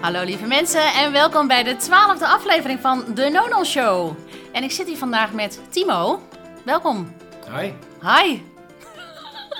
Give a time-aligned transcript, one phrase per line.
[0.00, 4.16] Hallo lieve mensen en welkom bij de twaalfde aflevering van de Nono Show.
[4.52, 6.22] En ik zit hier vandaag met Timo.
[6.64, 7.12] Welkom.
[7.56, 8.42] Hi, Hi.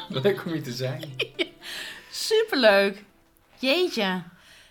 [0.22, 1.04] leuk om hier te zijn.
[2.10, 3.04] Superleuk.
[3.58, 4.22] Jeetje.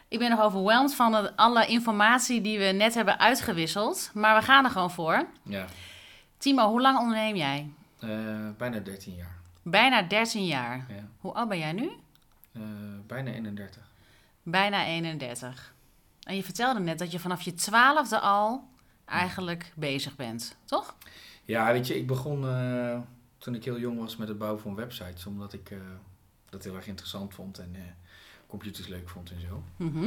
[0.07, 4.11] Ik ben nog overweldigd van alle informatie die we net hebben uitgewisseld.
[4.13, 5.25] Maar we gaan er gewoon voor.
[5.43, 5.65] Ja,
[6.38, 7.70] Timo, hoe lang onderneem jij?
[7.99, 8.09] eh,
[8.57, 9.38] bijna 13 jaar.
[9.63, 10.86] Bijna 13 jaar.
[10.89, 11.07] Ja.
[11.20, 11.89] Hoe oud ben jij nu?
[12.54, 12.61] Eh,
[13.07, 13.81] bijna 31.
[14.52, 15.73] Bijna 31.
[16.23, 18.67] En je vertelde net dat je vanaf je twaalfde al
[19.05, 20.95] eigenlijk bezig bent, toch?
[21.45, 22.99] Ja, weet je, ik begon eh,
[23.38, 25.77] toen ik heel jong was met het bouwen van websites, omdat ik eh,
[26.49, 27.81] dat heel erg interessant vond en eh,
[28.48, 29.63] computers leuk vond en zo.
[29.75, 30.03] Mhm.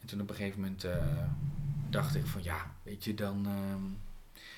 [0.00, 0.86] En toen op een gegeven moment
[1.90, 3.82] dacht ik van ja, weet je, dan ehm,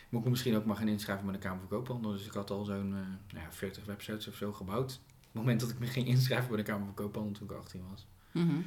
[0.08, 2.12] moet ik me misschien ook maar gaan inschrijven bij de Kamer van Koophandel.
[2.12, 4.92] Dus ik had al zo'n nou ja, 40 websites of zo gebouwd.
[4.92, 7.56] Op het moment dat ik me ging inschrijven bij de Kamer van Koophandel toen ik
[7.56, 8.06] 18 was.
[8.30, 8.60] Mhm.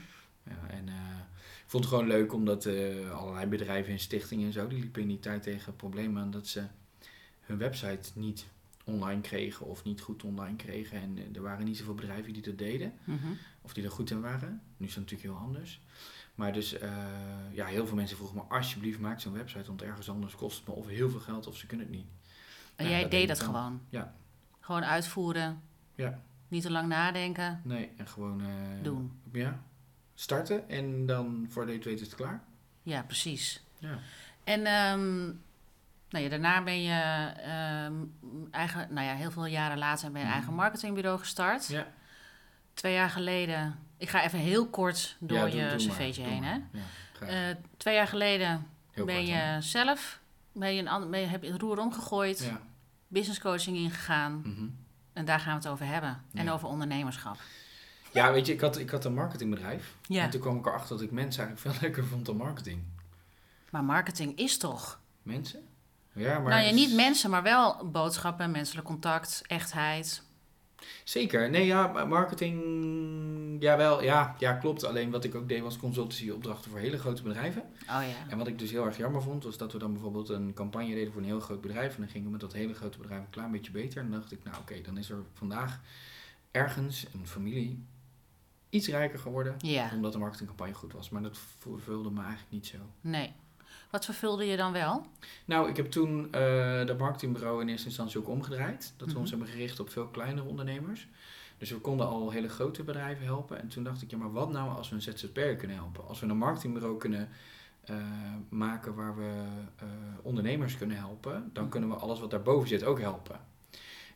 [0.49, 0.94] Ja, en eh,
[1.63, 5.02] ik vond het gewoon leuk omdat eh, allerlei bedrijven en stichtingen en zo, die liepen
[5.02, 6.63] in die tijd tegen problemen aan dat ze
[7.41, 8.46] hun website niet
[8.84, 11.02] online kregen of niet goed online kregen.
[11.02, 13.27] En eh, er waren niet zoveel bedrijven die dat deden, Mhm.
[13.62, 14.62] of die er goed in waren.
[14.77, 15.82] Nu is dat natuurlijk heel anders.
[16.35, 16.76] Maar dus,
[17.52, 20.68] ja, heel veel mensen vroegen me, alsjeblieft maak zo'n website, want ergens anders kost het
[20.68, 22.05] me of heel veel geld of ze kunnen het niet.
[22.76, 23.82] En jij dat deed dat gewoon?
[23.90, 24.13] Ja.
[24.59, 25.62] Gewoon uitvoeren?
[25.96, 26.21] Ja.
[26.48, 27.62] Niet te lang nadenken?
[27.63, 28.41] Nee, en gewoon
[28.84, 29.12] Doen.
[29.32, 29.63] Ja,
[30.16, 32.44] starten en dan voor de je het weet is het klaar.
[32.84, 33.63] Ja, precies.
[33.80, 33.98] Ja.
[34.44, 35.24] En ehm,
[36.10, 37.94] nou ja, daarna ben je ehm,
[38.52, 40.36] eigen, nou ja, heel veel jaren later ben je Mhm.
[40.36, 41.68] eigen marketingbureau gestart.
[41.68, 41.88] Ja.
[42.74, 46.43] Twee jaar geleden, ik ga even heel kort door Ja, doe- je doe cv'tje heen.
[46.43, 46.54] Hè?
[46.71, 47.27] Ja.
[47.49, 49.62] Eh, twee jaar geleden Heel ben kort, je hè?
[49.62, 50.20] zelf,
[50.54, 52.62] ben je een, ben je, heb je het roer omgegooid, Ja.
[53.08, 54.41] business coaching ingegaan.
[54.46, 54.66] mhm.
[55.13, 56.21] En daar gaan we het over hebben.
[56.34, 57.38] En over ondernemerschap.
[58.16, 59.96] Ja, weet je, ik had, ik had een marketingbedrijf.
[60.08, 62.84] Ja, En toen kwam ik erachter dat ik mensen eigenlijk veel leuker vond dan marketing.
[63.70, 65.00] maar marketing is toch?
[65.22, 65.68] Mensen?
[66.14, 66.53] Ja, maar...
[66.53, 70.24] nou ja, niet mensen, maar wel boodschappen, menselijk contact, echtheid.
[71.03, 71.50] Zeker.
[71.50, 72.62] Nee, ja, marketing...
[73.59, 74.03] Ja, wel.
[74.03, 74.84] Ja, ja, klopt.
[74.84, 77.62] Alleen wat ik ook deed was consultancy-opdrachten voor hele grote bedrijven.
[77.62, 78.30] Oh ja.
[78.30, 80.94] En wat ik dus heel erg jammer vond, was dat we dan bijvoorbeeld een campagne
[80.94, 81.96] deden voor een heel groot bedrijf.
[81.96, 84.02] En dan gingen we met dat hele grote bedrijf een klein beetje beter.
[84.02, 85.80] En dan dacht ik, nou oké, dan is er vandaag
[86.52, 87.84] ergens een familie
[88.75, 89.56] iets rijker geworden.
[89.58, 91.09] Ja, Omdat de marketingcampagne goed was.
[91.09, 92.78] Maar dat vervulde me eigenlijk niet zo.
[93.02, 93.34] nee.
[93.91, 95.06] Wat vervulde je dan wel?
[95.46, 98.94] Nou, ik heb toen eh dat marketingbureau in eerste instantie ook omgedraaid.
[98.97, 99.22] Dat we Mhm.
[99.22, 101.08] ons hebben gericht op veel kleinere ondernemers.
[101.58, 103.62] Dus we konden al hele grote bedrijven helpen.
[103.62, 106.08] En toen dacht ik, ja, maar wat nou als we een ZZP'er kunnen helpen?
[106.08, 107.30] Als we een marketingbureau kunnen
[107.85, 107.96] eh,
[108.50, 109.31] maken waar we
[109.75, 109.85] eh,
[110.22, 111.72] ondernemers kunnen helpen, dan Mhm.
[111.72, 113.40] kunnen we alles wat daarboven zit ook helpen.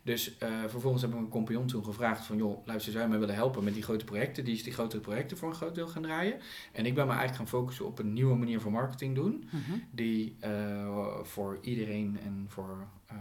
[0.02, 3.18] Dus eh, vervolgens hebben we een compagnon toen gevraagd van, joh, luister, zou je mij
[3.18, 4.44] willen helpen met die grote projecten?
[4.44, 6.40] Die is die grotere projecten voor een groot deel gaan draaien.
[6.72, 9.72] En ik ben me eigenlijk gaan focussen op een nieuwe manier van marketing doen Mhm.
[9.90, 13.16] die eh, voor iedereen en voor eh,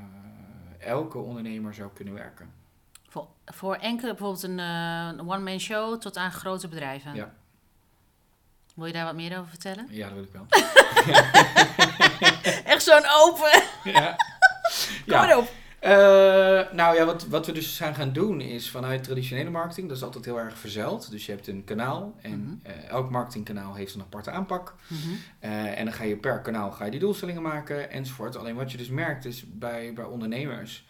[0.80, 2.50] elke ondernemer zou kunnen werken.
[3.10, 4.60] Voor, voor enkele, bijvoorbeeld een,
[5.30, 7.16] one-man show tot aan grote bedrijven.
[7.16, 7.34] Ja.
[8.76, 9.88] Wil je daar wat meer over vertellen?
[9.90, 10.46] Ja, dat wil ik wel.
[12.74, 13.64] Echt zo'n open.
[13.84, 14.16] ja.
[15.06, 15.52] Kom maar op.
[15.80, 15.90] Eh,
[16.74, 20.04] nou ja, wat, wat we dus zijn gaan doen is vanuit traditionele marketing, dat is
[20.04, 21.12] altijd heel erg verzeld.
[21.12, 22.54] Dus je hebt een kanaal en Mhm.
[22.64, 24.76] eh, elk marketingkanaal heeft een aparte aanpak.
[24.88, 25.00] Mhm.
[25.40, 28.36] Eh, en dan ga je per kanaal ga je die doelstellingen maken enzovoort.
[28.36, 30.88] Alleen wat je dus merkt is bij, bij ondernemers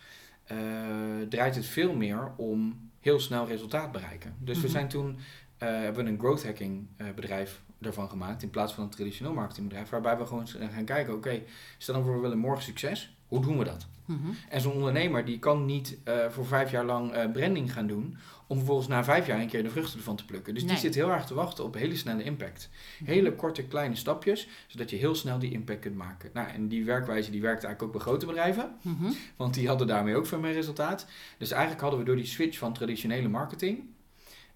[1.30, 4.36] draait het veel meer om heel snel resultaat bereiken.
[4.40, 4.72] Dus we Mhm.
[4.72, 5.20] zijn toen
[5.58, 9.90] hebben we een growth hacking bedrijf ervan gemaakt in plaats van een traditioneel marketingbedrijf.
[9.90, 11.42] Waarbij we gewoon gaan kijken, oké,
[11.78, 13.18] stel dan voor we willen morgen succes.
[13.30, 13.88] Hoe doen we dat?
[14.06, 14.20] Mhm.
[14.50, 18.18] En zo'n ondernemer die kan niet eh, voor vijf jaar lang eh, branding gaan doen.
[18.48, 20.54] Om vervolgens na vijf jaar een keer de vruchten ervan te plukken.
[20.54, 20.72] Dus Nee.
[20.72, 22.70] die zit heel erg te wachten op hele snelle impact.
[23.04, 26.30] Hele korte kleine stapjes, zodat je heel snel die impact kunt maken.
[26.34, 28.76] Nou, en die werkwijze die werkte eigenlijk ook bij grote bedrijven.
[28.82, 29.12] Mhm.
[29.36, 31.06] Want die hadden daarmee ook veel meer resultaat.
[31.38, 33.80] Dus eigenlijk hadden we door die switch van traditionele marketing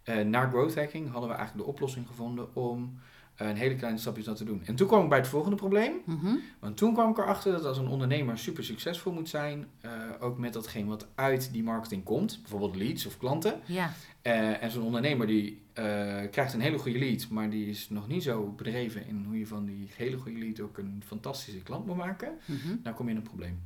[0.03, 2.99] eh, naar growth hacking, hadden we eigenlijk de oplossing gevonden om
[3.35, 4.61] een hele kleine stapjes dat te doen.
[4.65, 5.93] En toen kwam ik bij het volgende probleem.
[6.05, 6.35] Mhm.
[6.59, 10.37] Want toen kwam ik erachter dat als een ondernemer super succesvol moet zijn, eh, ook
[10.37, 13.59] met datgene wat uit die marketing komt, bijvoorbeeld leads of klanten.
[13.65, 13.93] Ja.
[14.21, 15.83] Eh, en zo'n ondernemer die eh,
[16.31, 19.47] krijgt een hele goede lead, maar die is nog niet zo bedreven in hoe je
[19.47, 22.75] van die hele goede lead ook een fantastische klant moet maken, Mhm.
[22.83, 23.59] dan kom je in een probleem.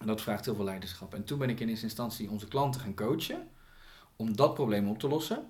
[0.00, 1.14] En dat vraagt heel veel leiderschap.
[1.14, 3.48] En toen ben ik in eerste instantie onze klanten gaan coachen
[4.16, 5.44] om dat probleem op te lossen.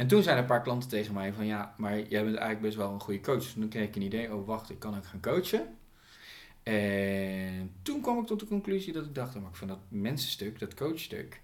[0.00, 2.60] En toen zijn er een paar klanten tegen mij van ja, maar jij bent eigenlijk
[2.60, 3.42] best wel een goede coach.
[3.42, 5.76] Dus toen kreeg ik een idee, oh wacht, ik kan ook gaan coachen.
[6.62, 9.78] En toen kwam ik tot de conclusie dat ik dacht, oh, maar ik vind dat
[9.88, 11.42] mensenstuk, dat coachstuk,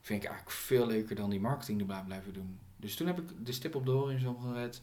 [0.00, 2.58] vind ik eigenlijk veel leuker dan die marketing erbij blijven doen.
[2.76, 4.82] Dus toen heb ik de stip op de horizon gezet.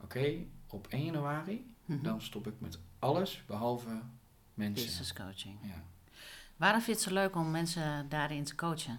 [0.00, 0.34] Oké,
[0.66, 2.02] op 1 januari, Mhm.
[2.02, 4.00] dan stop ik met alles behalve
[4.54, 4.86] mensen.
[4.86, 5.56] Business coaching.
[5.62, 5.82] Ja.
[6.56, 8.98] Waarom vind je het zo leuk om mensen daarin te coachen?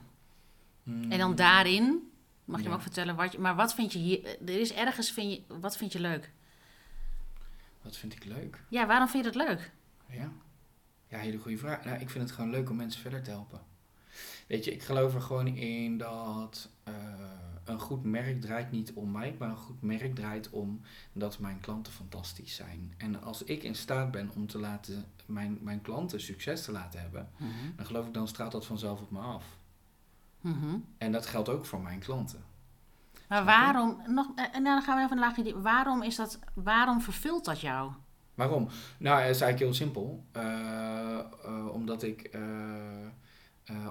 [0.83, 1.11] Mm.
[1.11, 2.11] En dan daarin,
[2.45, 2.69] mag je Ja.
[2.69, 5.41] me ook vertellen, wat je, maar wat vind je hier, er is ergens, vind je,
[5.59, 6.31] wat vind je leuk?
[7.81, 8.63] Wat vind ik leuk?
[8.69, 9.71] Ja, waarom vind je dat leuk?
[10.09, 10.31] Ja.
[11.07, 11.83] Ja, hele goede vraag.
[11.85, 13.61] Nou, ik vind het gewoon leuk om mensen verder te helpen.
[14.47, 16.93] Weet je, ik geloof er gewoon in dat eh,
[17.63, 20.81] een goed merk draait niet om mij, maar een goed merk draait om
[21.13, 22.93] dat mijn klanten fantastisch zijn.
[22.97, 26.99] En als ik in staat ben om te laten, mijn, mijn klanten succes te laten
[26.99, 27.49] hebben, Mhm.
[27.75, 29.45] dan geloof ik dan straalt dat vanzelf op me af.
[30.43, 30.75] Mhm.
[30.97, 32.43] En dat geldt ook voor mijn klanten.
[33.27, 36.39] Maar waarom, nog, eh, en dan gaan we even een laagje, die- waarom is dat,
[36.53, 37.91] waarom vervult dat jou?
[38.33, 38.67] Waarom?
[38.97, 40.25] Nou, het is eigenlijk heel simpel.
[40.31, 42.37] Eh, eh, omdat ik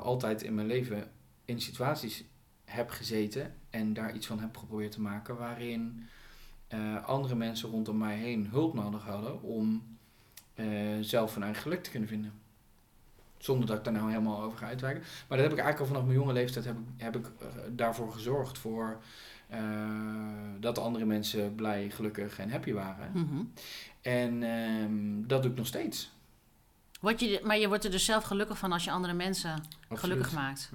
[0.03, 1.11] altijd in mijn leven
[1.45, 2.25] in situaties
[2.65, 6.09] heb gezeten en daar iets van heb geprobeerd te maken waarin
[7.05, 9.97] andere mensen rondom mij heen hulp nodig hadden om
[11.01, 12.33] zelf hun eigen geluk te kunnen vinden.
[13.43, 15.03] Zonder dat ik daar nou helemaal over ga uitwijken.
[15.03, 17.47] Maar dat heb ik eigenlijk al vanaf mijn jonge leeftijd heb ik, heb ik eh,
[17.71, 19.03] daarvoor gezorgd voor
[19.49, 19.61] eh,
[20.61, 23.11] dat andere mensen blij, gelukkig en happy waren.
[23.13, 23.43] Mhm.
[24.01, 26.13] En ehm, dat doe ik nog steeds.
[27.01, 29.99] Word je, maar je wordt er dus zelf gelukkig van als je andere mensen Absoluut.
[29.99, 30.71] gelukkig maakt.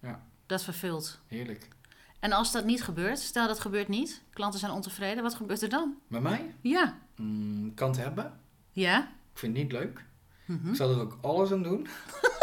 [0.00, 1.20] Ja, Dat vervult.
[1.26, 1.68] heerlijk.
[2.20, 5.68] En als dat niet gebeurt, stel dat gebeurt niet, klanten zijn ontevreden, wat gebeurt er
[5.68, 5.94] dan?
[6.06, 6.54] Met mij?
[6.60, 6.98] Ja.
[7.16, 8.40] Mm, kan het hebben.
[8.70, 9.00] Ja?
[9.32, 10.04] Ik vind het niet leuk.
[10.52, 10.68] Mhm.
[10.68, 11.86] Ik zal er ook alles aan doen.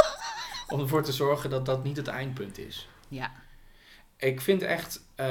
[0.69, 2.89] om ervoor te zorgen dat dat niet het eindpunt is.
[3.07, 3.31] Ja.
[4.17, 5.01] Ik vind echt...
[5.15, 5.25] eh,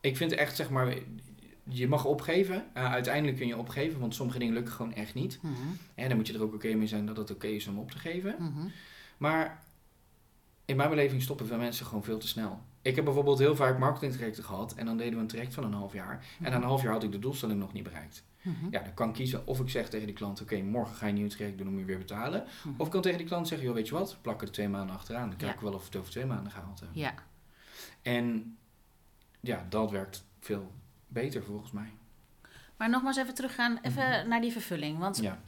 [0.00, 0.94] ik vind echt, zeg maar...
[1.70, 2.64] Je mag opgeven.
[2.74, 5.38] Eh, uiteindelijk kun je opgeven, want sommige dingen lukken gewoon echt niet.
[5.42, 5.52] Mhm.
[5.94, 7.90] En dan moet je er ook oké mee zijn dat het oké is om op
[7.90, 8.34] te geven.
[8.38, 8.68] Mhm.
[9.18, 9.62] Maar
[10.64, 12.60] in mijn beleving stoppen veel mensen gewoon veel te snel.
[12.82, 15.72] Ik heb bijvoorbeeld heel vaak marketingtrajecten gehad en dan deden we een traject van een
[15.72, 16.24] half jaar.
[16.42, 18.24] En na een half jaar had ik de doelstelling nog niet bereikt.
[18.48, 18.66] Mhm.
[18.70, 21.12] Ja, dan kan ik kiezen of ik zeg tegen die klant, oké, morgen ga je
[21.12, 22.44] een nieuw traject doen om je weer betalen.
[22.64, 22.74] Mhm.
[22.80, 24.96] Of ik kan tegen die klant zeggen, joh, weet je wat, plak er twee maanden
[24.96, 25.28] achteraan.
[25.28, 25.56] Dan kijk Ja.
[25.56, 26.98] ik wel of we het over twee maanden gehaald hebben.
[26.98, 27.14] Ja.
[28.02, 28.56] En
[29.40, 30.72] ja, dat werkt veel
[31.06, 31.92] beter volgens mij.
[32.76, 34.98] Maar nogmaals even teruggaan, even naar die vervulling.
[34.98, 35.24] Want Mhm.
[35.26, 35.40] Ja,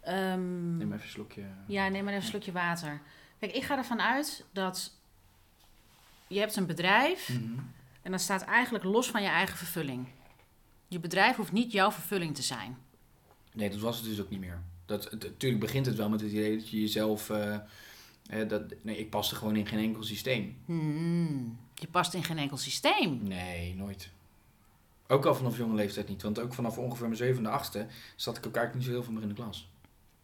[0.00, 1.44] ehm, neem even een slokje.
[1.66, 3.00] Ja, neem maar even een slokje water.
[3.38, 4.92] Kijk, ik ga ervan uit dat
[6.26, 7.58] je hebt een bedrijf Mhm.
[8.02, 10.06] en dat staat eigenlijk los van je eigen vervulling.
[10.90, 12.76] Je bedrijf hoeft niet jouw vervulling te zijn.
[13.52, 14.60] Nee, dat was het dus ook niet meer.
[14.86, 17.30] Dat, natuurlijk begint het wel met het idee dat je jezelf...
[17.30, 17.58] eh,
[18.48, 20.56] dat, nee, ik paste gewoon in geen enkel systeem.
[20.64, 23.22] Hmm, je past in geen enkel systeem.
[23.22, 24.10] Nee, nooit.
[25.08, 26.22] Ook al vanaf jonge leeftijd niet.
[26.22, 27.86] Want ook vanaf ongeveer mijn zevende, achtste...
[28.16, 29.68] zat ik ook eigenlijk niet zo heel veel meer in de klas.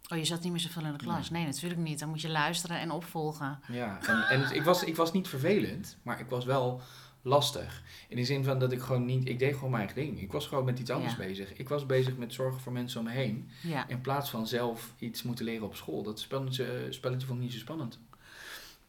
[0.09, 1.31] Oh, je zat niet meer zoveel in de klas.
[1.31, 1.99] Nee, natuurlijk niet.
[1.99, 3.61] Dan moet je luisteren en opvolgen.
[3.73, 6.81] Ja, en, en het- ik, was, ik was niet vervelend, maar ik was wel
[7.27, 7.83] lastig.
[8.09, 9.29] In de zin van dat ik gewoon niet...
[9.29, 10.21] Ik deed gewoon mijn eigen ding.
[10.21, 11.19] Ik was gewoon met iets anders Ja.
[11.19, 11.53] bezig.
[11.57, 13.51] Ik was bezig met zorgen voor mensen om me heen.
[13.63, 13.89] Ja.
[13.89, 16.03] In plaats van zelf iets moeten leren op school.
[16.03, 17.99] Dat spelletje, spelletje vond ik niet zo spannend.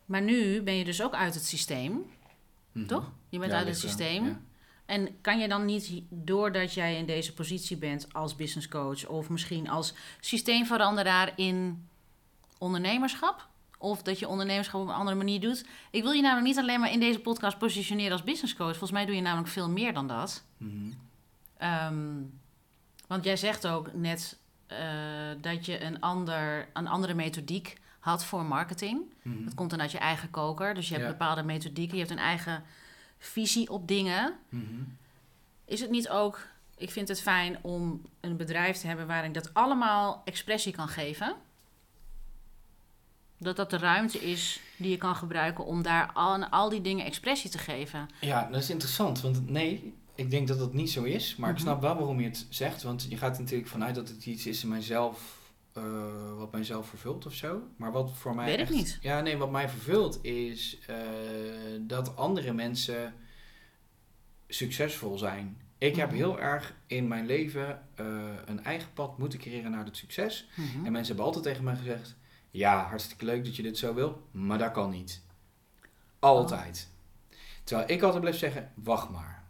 [0.05, 2.05] Maar nu ben je dus ook uit het systeem,
[2.71, 2.85] Mhm.
[2.87, 3.11] toch?
[3.29, 4.45] Je bent Ja, uit het systeem.
[4.85, 9.29] En kan je dan niet, doordat jij in deze positie bent als business coach of
[9.29, 11.87] misschien als systeemveranderaar in
[12.57, 13.47] ondernemerschap,
[13.77, 15.65] of dat je ondernemerschap op een andere manier doet.
[15.91, 18.69] Ik wil je namelijk niet alleen maar in deze podcast positioneren als business coach.
[18.69, 20.43] Volgens mij doe je namelijk veel meer dan dat.
[20.57, 20.91] Mhm.
[21.57, 22.15] Ehm,
[23.07, 24.37] want jij zegt ook net
[24.67, 24.77] eh,
[25.41, 29.01] dat je een, ander, een andere methodiek had voor marketing.
[29.21, 29.43] Mhm.
[29.43, 30.73] Dat komt dan uit je eigen koker.
[30.73, 31.11] Dus je hebt Ja.
[31.11, 32.63] bepaalde methodieken, je hebt een eigen
[33.17, 34.33] visie op dingen.
[34.49, 34.63] Mhm.
[35.65, 36.47] Is het niet ook,
[36.77, 41.35] ik vind het fijn om een bedrijf te hebben waarin dat allemaal expressie kan geven?
[43.39, 47.05] Dat dat de ruimte is die je kan gebruiken om daar aan al die dingen
[47.05, 48.07] expressie te geven.
[48.21, 49.21] Ja, dat is interessant.
[49.21, 51.35] Want nee, ik denk dat dat niet zo is.
[51.35, 51.63] Maar ik Mhm.
[51.65, 52.83] snap wel waarom je het zegt.
[52.83, 55.35] Want je gaat er natuurlijk vanuit dat het iets is in mijzelf...
[55.73, 55.83] eh,
[56.37, 57.61] wat mijzelf vervult of zo.
[57.75, 58.97] Maar wat voor mij Weet ik niet.
[59.01, 60.95] Ja, nee, wat mij vervult is eh,
[61.81, 63.13] dat andere mensen
[64.47, 65.57] succesvol zijn.
[65.77, 66.15] Ik heb Mhm.
[66.17, 68.05] heel erg in mijn leven eh,
[68.45, 70.47] een eigen pad moeten creëren naar het succes.
[70.55, 70.85] Mhm.
[70.85, 72.15] En mensen hebben altijd tegen mij gezegd:
[72.51, 75.21] Ja, hartstikke leuk dat je dit zo wil, maar dat kan niet.
[76.19, 76.89] Altijd.
[77.63, 79.43] Terwijl ik altijd bleef zeggen: Wacht maar.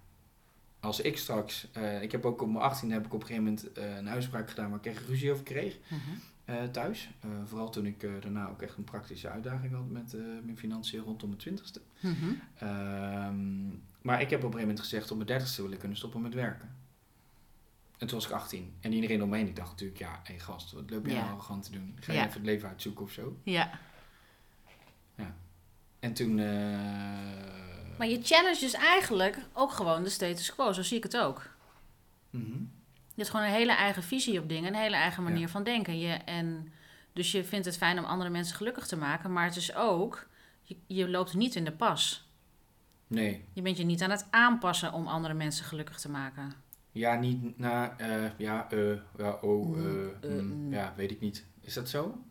[0.79, 3.43] Als ik straks, eh, ik heb ook op mijn 18 heb ik op een gegeven
[3.43, 5.99] moment eh, een uitspraak gedaan waar ik echt ruzie over kreeg Mhm.
[6.45, 7.09] eh, thuis.
[7.45, 10.13] Vooral toen ik daarna ook echt een praktische uitdaging had met
[10.43, 11.81] mijn financiën rondom mijn twintigste.
[11.99, 12.13] Mhm.
[12.57, 13.67] Ehm,
[14.01, 16.21] maar ik heb op een gegeven moment gezegd: op mijn dertigste wil ik kunnen stoppen
[16.21, 16.75] met werken.
[17.97, 18.75] En toen was ik 18.
[18.81, 21.17] En iedereen om me heen, die dacht natuurlijk, ja, hé gast, wat loop je Ja.
[21.19, 21.97] nou arrogant te doen?
[21.99, 22.23] Ga je Ja.
[22.25, 23.37] even het leven uitzoeken of zo?
[23.43, 23.79] Ja.
[25.99, 30.71] En toen, eh, Maar je challenge dus eigenlijk ook gewoon de status quo.
[30.71, 31.49] Zo zie ik het ook.
[32.29, 32.45] mhm.
[33.13, 35.47] Je hebt gewoon een hele eigen visie op dingen, een hele eigen manier Ja.
[35.47, 35.99] van denken.
[35.99, 36.71] Je, en,
[37.13, 40.27] dus je vindt het fijn om andere mensen gelukkig te maken, maar het is ook,
[40.63, 42.29] je, je loopt niet in de pas.
[43.07, 43.45] Nee.
[43.53, 46.53] Je bent je niet aan het aanpassen om andere mensen gelukkig te maken.
[46.97, 50.73] Ja, niet na, eh, ja, eh, ja, oh, mm, mm.
[50.73, 51.45] ja, weet ik niet.
[51.61, 52.23] Is dat zo?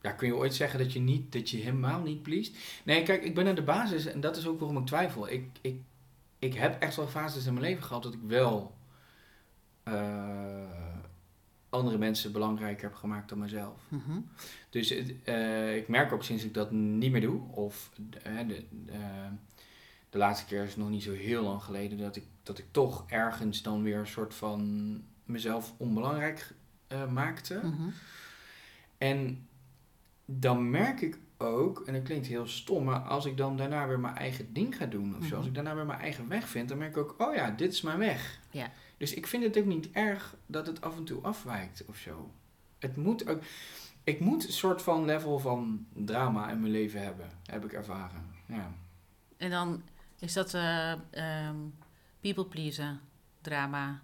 [0.00, 2.56] Ja, kun je ooit zeggen dat je niet, dat je helemaal niet pleest?
[2.84, 5.28] Nee, kijk, ik ben aan de basis en dat is ook waarom ik twijfel.
[5.28, 5.80] Ik, ik,
[6.38, 8.74] ik heb echt wel fases in mijn leven gehad dat ik wel
[9.82, 9.94] eh,
[11.68, 13.80] andere mensen belangrijk heb gemaakt dan mezelf.
[13.88, 14.20] Mhm.
[14.70, 14.90] Dus
[15.74, 18.62] ik merk ook sinds ik dat niet meer doe, of de,
[20.14, 23.04] de laatste keer is nog niet zo heel lang geleden, dat ik, dat ik toch
[23.06, 26.54] ergens dan weer een soort van mezelf onbelangrijk
[26.86, 27.60] eh, maakte.
[27.62, 27.88] Mhm.
[28.98, 29.48] En
[30.24, 34.00] dan merk ik ook, en dat klinkt heel stom, maar als ik dan daarna weer
[34.00, 35.36] mijn eigen ding ga doen of zo, Mhm.
[35.36, 37.72] als ik daarna weer mijn eigen weg vind, dan merk ik ook, oh ja, dit
[37.72, 38.40] is mijn weg.
[38.50, 38.70] Ja.
[38.96, 42.30] Dus ik vind het ook niet erg dat het af en toe afwijkt of zo.
[42.78, 43.42] Het moet ook,
[44.04, 48.24] ik moet een soort van level van drama in mijn leven hebben, heb ik ervaren.
[48.46, 48.72] Ja.
[49.36, 49.82] En dan
[50.24, 51.56] is dat eh ehm,
[52.20, 53.00] people pleasen,
[53.40, 54.00] drama.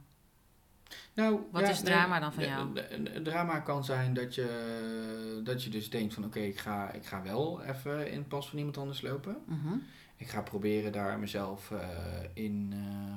[1.14, 2.74] Nou, Wat is drama dan van jou?
[2.74, 7.06] de- drama kan zijn dat je, dat je dus denkt van oké, ik, ga, ik
[7.06, 9.36] ga wel even in het pas van iemand anders lopen.
[9.46, 9.74] Mhm.
[10.16, 11.88] Ik ga proberen daar mezelf eh,
[12.34, 13.14] in, eh,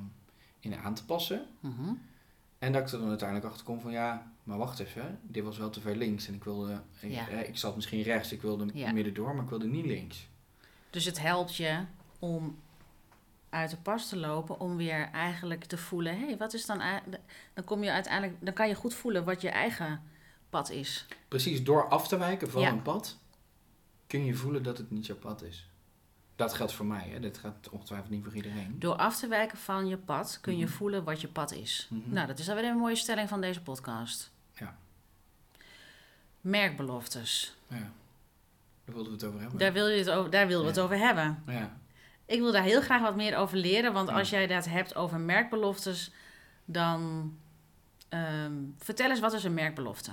[0.59, 1.45] in aan te passen.
[1.59, 1.93] Mhm.
[2.59, 5.57] En dat ik er dan uiteindelijk achter kom van ja, maar wacht even, dit was
[5.57, 6.27] wel te ver links.
[6.27, 7.27] En ik wilde, ik, Ja.
[7.27, 8.91] eh, ik zat misschien rechts, ik wilde Ja.
[8.91, 10.27] midden door, maar ik wilde niet links.
[10.89, 11.79] Dus het helpt je
[12.19, 12.57] om
[13.53, 16.81] uit de pas te lopen, om weer eigenlijk te voelen, hé, hey, wat is dan.
[17.53, 20.01] Dan kom je uiteindelijk, dan kan je goed voelen wat je eigen
[20.49, 21.05] pad is.
[21.27, 22.69] Precies, door af te wijken van Ja.
[22.71, 23.17] een pad,
[24.07, 25.67] kun je voelen dat het niet jouw pad is.
[26.35, 27.19] Dat geldt voor mij, hè?
[27.19, 28.79] dit gaat ongetwijfeld niet voor iedereen.
[28.79, 30.73] Door af te wijken van je pad kun je Mhm.
[30.73, 31.87] voelen wat je pad is.
[31.89, 32.13] Mhm.
[32.13, 34.31] Nou, dat is alweer een mooie stelling van deze podcast.
[34.53, 34.75] Ja.
[36.41, 37.55] Merkbeloftes.
[37.67, 37.75] Ja,
[38.85, 39.59] daar wilden we het over hebben.
[39.59, 41.43] Daar, wil je het over, daar wilden we het over hebben.
[41.47, 41.77] Ja.
[42.25, 43.93] Ik wil daar heel graag wat meer over leren.
[43.93, 44.15] Want Ja.
[44.17, 46.11] als jij dat hebt over merkbeloftes,
[46.65, 47.33] dan
[48.09, 50.11] ehm, vertel eens wat is een merkbelofte?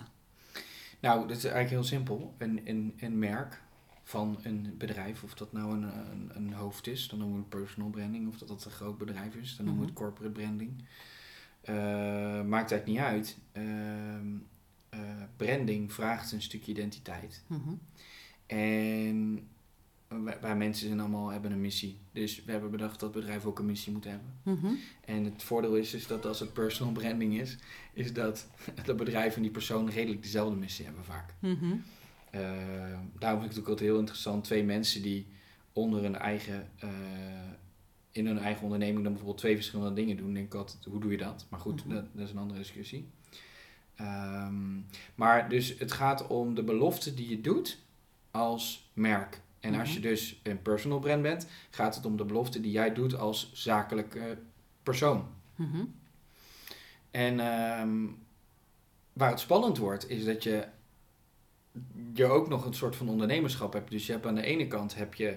[1.00, 2.34] Nou, dat is eigenlijk heel simpel.
[2.38, 3.62] Een, een, een merk
[4.04, 7.50] van een bedrijf, of dat nou een, een, een hoofd is, dan noemen we het
[7.60, 10.84] personal branding, of dat dat een groot bedrijf is, dan noemen we het corporate branding.
[11.60, 11.74] Eh,
[12.42, 13.38] maakt eigenlijk niet uit.
[13.52, 14.26] Ehm,
[14.88, 15.00] eh,
[15.36, 17.44] branding vraagt een stukje identiteit.
[17.46, 17.70] Mhm.
[18.46, 19.48] En
[20.40, 21.98] wij, mensen zijn allemaal, hebben een missie.
[22.12, 24.34] Dus we hebben bedacht dat bedrijven ook een missie moeten hebben.
[24.42, 24.74] Mhm.
[25.04, 27.58] En het voordeel is, is dat als het personal branding is,
[27.92, 28.48] is dat
[28.84, 31.34] de bedrijven en die persoon redelijk dezelfde missie hebben vaak.
[31.40, 31.76] Mhm.
[32.30, 32.40] Eh,
[33.18, 34.44] daarom vind ik het ook altijd heel interessant.
[34.44, 35.26] Twee mensen die
[35.72, 36.88] onder een eigen, eh,
[38.10, 40.34] in hun eigen onderneming dan bijvoorbeeld twee verschillende dingen doen.
[40.34, 41.46] Denk ik altijd, hoe doe je dat?
[41.50, 41.94] Maar goed, Mhm.
[41.94, 43.08] dat, dat is een andere discussie.
[43.94, 44.78] Ehm,
[45.14, 47.78] maar dus het gaat om de belofte die je doet
[48.30, 49.40] als merk.
[49.60, 49.96] En als Mhm.
[49.96, 53.50] je dus een personal brand bent, gaat het om de belofte die jij doet als
[53.52, 54.38] zakelijke
[54.82, 55.26] persoon.
[55.56, 55.84] Mhm.
[57.10, 58.06] En ehm,
[59.12, 60.66] waar het spannend wordt, is dat je,
[62.14, 63.90] je ook nog een soort van ondernemerschap hebt.
[63.90, 65.36] Dus je hebt aan de ene kant heb je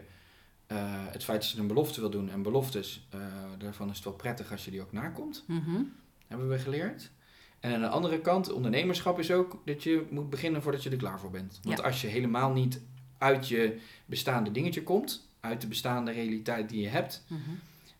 [0.68, 2.30] eh, het feit dat je een belofte wil doen.
[2.30, 3.20] En beloftes, eh,
[3.58, 5.44] daarvan is het wel prettig als je die ook nakomt.
[5.48, 5.82] Mhm.
[6.28, 7.12] Hebben we geleerd.
[7.60, 10.98] En aan de andere kant, ondernemerschap is ook dat je moet beginnen voordat je er
[10.98, 11.60] klaar voor bent.
[11.64, 11.84] Want Ja.
[11.86, 12.82] als je helemaal niet
[13.18, 17.40] uit je bestaande dingetje komt, uit de bestaande realiteit die je hebt, Mhm.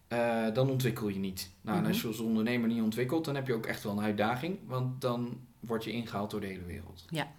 [0.08, 1.50] eh, dan ontwikkel je niet.
[1.62, 2.06] Nou, en als Mhm.
[2.08, 5.40] je als ondernemer niet ontwikkelt, dan heb je ook echt wel een uitdaging, want dan
[5.60, 7.06] word je ingehaald door de hele wereld.
[7.10, 7.32] Ja.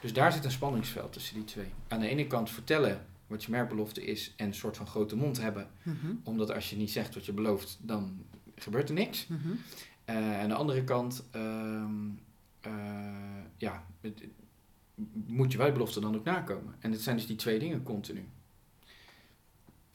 [0.00, 1.68] Dus daar zit een spanningsveld tussen die twee.
[1.88, 5.40] Aan de ene kant vertellen wat je merkbelofte is en een soort van grote mond
[5.40, 6.06] hebben, Mhm.
[6.24, 9.26] omdat als je niet zegt wat je belooft, dan gebeurt er niks.
[10.04, 11.94] Eh, aan de andere kant, ehm,
[12.60, 12.72] eh,
[13.56, 14.22] ja, het-
[15.26, 16.74] moet je belofte dan ook nakomen.
[16.80, 18.28] En het zijn dus die twee dingen continu.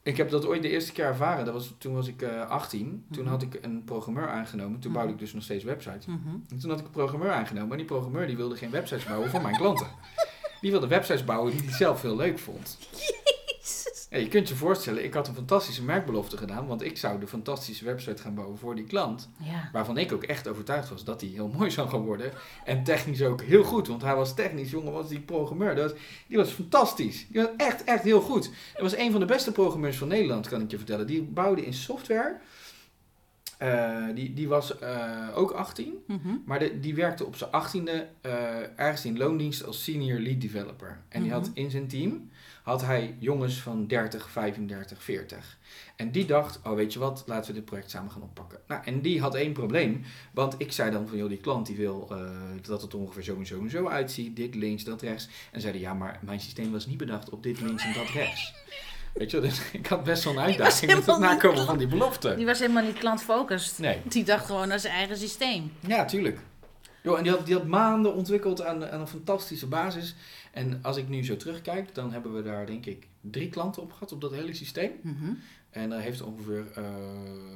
[0.02, 1.44] Ik heb dat ooit de eerste keer ervaren.
[1.44, 3.04] Dat was, toen was ik eh 18.
[3.10, 3.32] Toen Mhm.
[3.32, 4.72] had ik een programmeur aangenomen.
[4.80, 4.92] Toen Mhm.
[4.92, 6.06] bouwde ik dus nog steeds websites.
[6.06, 6.28] Mhm.
[6.48, 7.70] En toen had ik een programmeur aangenomen.
[7.70, 9.86] En die programmeur die wilde geen websites bouwen voor mijn klanten.
[10.60, 12.78] Die wilde websites bouwen die hij zelf heel leuk vond.
[14.12, 16.66] Ja, je kunt je voorstellen, ik had een fantastische merkbelofte gedaan.
[16.66, 19.28] Want ik zou de fantastische website gaan bouwen voor die klant.
[19.38, 19.68] Ja.
[19.72, 22.32] Waarvan ik ook echt overtuigd was dat hij heel mooi zou gaan worden.
[22.64, 23.88] En technisch ook heel goed.
[23.88, 25.74] Want hij was technisch, jongen, was die programmeur.
[25.74, 27.26] Dat was, die was fantastisch.
[27.28, 28.50] Die was echt, echt heel goed.
[28.72, 31.06] Hij was een van de beste programmeurs van Nederland, kan ik je vertellen.
[31.06, 32.36] Die bouwde in software.
[33.58, 35.94] Eh, die, die was eh, ook 18.
[36.06, 36.18] Mhm.
[36.44, 37.90] Maar de, die werkte op zijn 18e
[38.20, 38.32] eh,
[38.76, 41.00] ergens in loondienst als senior lead developer.
[41.08, 41.58] En die had Mhm.
[41.58, 42.30] in zijn team
[42.62, 45.58] had hij jongens van 30, 35, 40.
[45.96, 48.58] En die dacht, oh weet je wat, laten we dit project samen gaan oppakken.
[48.66, 50.02] Nou, en die had één probleem,
[50.32, 52.30] want ik zei dan van, joh, die klant die wil uh,
[52.62, 55.28] dat het ongeveer zo en zo en zo uitziet, dit links, dat rechts.
[55.52, 58.52] En zeiden, ja, maar mijn systeem was niet bedacht op dit links en dat rechts.
[59.14, 62.34] Weet je, dus ik had best wel een uitdaging met het nakomen van die belofte.
[62.34, 63.78] Die was helemaal niet klantfocust.
[63.78, 64.00] Nee.
[64.04, 65.72] Die dacht gewoon aan zijn eigen systeem.
[65.86, 66.38] Ja, tuurlijk.
[67.02, 70.14] Jo, en die had, die had maanden ontwikkeld aan, aan een fantastische basis.
[70.52, 73.92] En als ik nu zo terugkijk, dan hebben we daar denk ik drie klanten op
[73.92, 74.92] gehad op dat hele systeem.
[75.02, 75.32] Mhm.
[75.70, 76.84] En dat heeft ongeveer uh,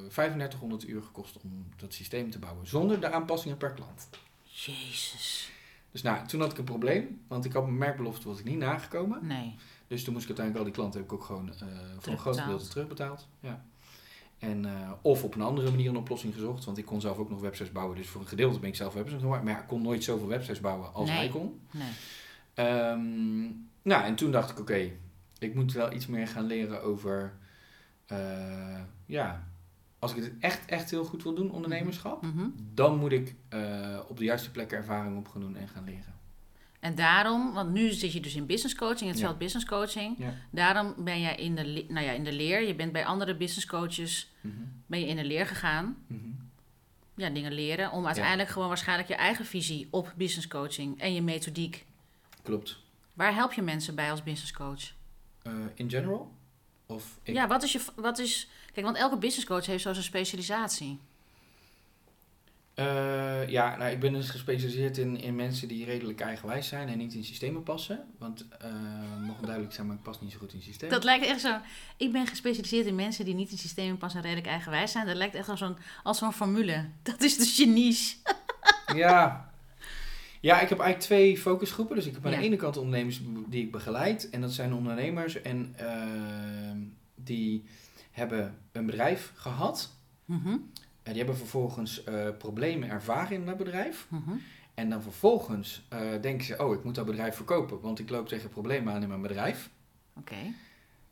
[0.08, 2.66] 3500 uur gekost om dat systeem te bouwen.
[2.66, 4.08] Zonder de aanpassingen per klant.
[4.42, 5.50] Jezus.
[5.90, 7.20] Dus nou, toen had ik een probleem.
[7.26, 9.26] Want ik had mijn merkbelofte was ik niet nagekomen.
[9.26, 9.54] Nee.
[9.86, 12.18] Dus toen moest ik uiteindelijk al die klanten heb ik ook gewoon uh, voor een
[12.18, 13.26] groot gedeelte terugbetaald.
[13.40, 13.64] Ja.
[14.38, 16.64] En, uh, of op een andere manier een oplossing gezocht.
[16.64, 17.96] Want ik kon zelf ook nog websites bouwen.
[17.96, 19.44] Dus voor een gedeelte ben ik zelf websites gemaakt.
[19.44, 21.18] Maar ja, ik kon nooit zoveel websites bouwen als Nee.
[21.18, 21.60] hij kon.
[21.70, 21.90] Nee.
[22.54, 23.40] Ehm,
[23.82, 24.90] nou, en toen dacht ik, oké,
[25.38, 27.32] ik moet wel iets meer gaan leren over,
[28.06, 29.48] eh, ja,
[29.98, 32.46] als ik het echt, echt heel goed wil doen, ondernemerschap, Mhm.
[32.74, 36.14] dan moet ik eh, op de juiste plekken ervaring op gaan doen en gaan leren.
[36.86, 39.24] En daarom, want nu zit je dus in business coaching, het Ja.
[39.26, 40.14] veld business coaching.
[40.18, 40.34] Ja.
[40.50, 42.66] Daarom ben jij in de, nou ja, in de leer.
[42.66, 44.54] Je bent bij andere business coaches Mhm,
[44.86, 45.96] ben je in de leer gegaan.
[46.06, 46.28] mhm.
[47.16, 47.90] Ja, dingen leren.
[47.90, 51.86] Om uiteindelijk gewoon waarschijnlijk je eigen visie op business coaching en je methodiek.
[52.42, 52.78] Klopt.
[53.12, 54.92] Waar help je mensen bij als business coach?
[55.42, 56.32] Eh, in general?
[56.86, 57.80] Of ik, Ja, wat is je.
[57.96, 60.98] Wat is, kijk, want elke business coach heeft zo zijn specialisatie.
[62.76, 66.98] Eh, ja, nou, ik ben dus gespecialiseerd in, in mensen die redelijk eigenwijs zijn en
[66.98, 68.04] niet in systemen passen.
[68.18, 68.70] Want, eh
[69.20, 70.94] mocht duidelijk zijn, maar ik pas niet zo goed in systemen.
[70.94, 71.56] Dat lijkt echt zo.
[71.96, 75.06] Ik ben gespecialiseerd in mensen die niet in systemen passen en redelijk eigenwijs zijn.
[75.06, 76.84] Dat lijkt echt als zo'n, als zo'n formule.
[77.02, 78.16] Dat is dus je niche.
[78.94, 79.50] Ja.
[80.40, 81.96] Ja, ik heb eigenlijk twee focusgroepen.
[81.96, 82.38] Dus ik heb aan Ja.
[82.38, 84.30] de ene kant ondernemers die ik begeleid.
[84.30, 86.78] En dat zijn ondernemers en ehm,
[87.14, 87.64] die
[88.10, 89.90] hebben een bedrijf gehad.
[90.24, 90.56] Mhm,
[91.12, 94.06] die hebben vervolgens eh, problemen ervaren in dat bedrijf.
[94.10, 94.32] mhm.
[94.74, 97.80] En dan vervolgens eh, denken ze, oh, ik moet dat bedrijf verkopen.
[97.80, 99.70] Want ik loop tegen problemen aan in mijn bedrijf.
[100.18, 100.34] Oké.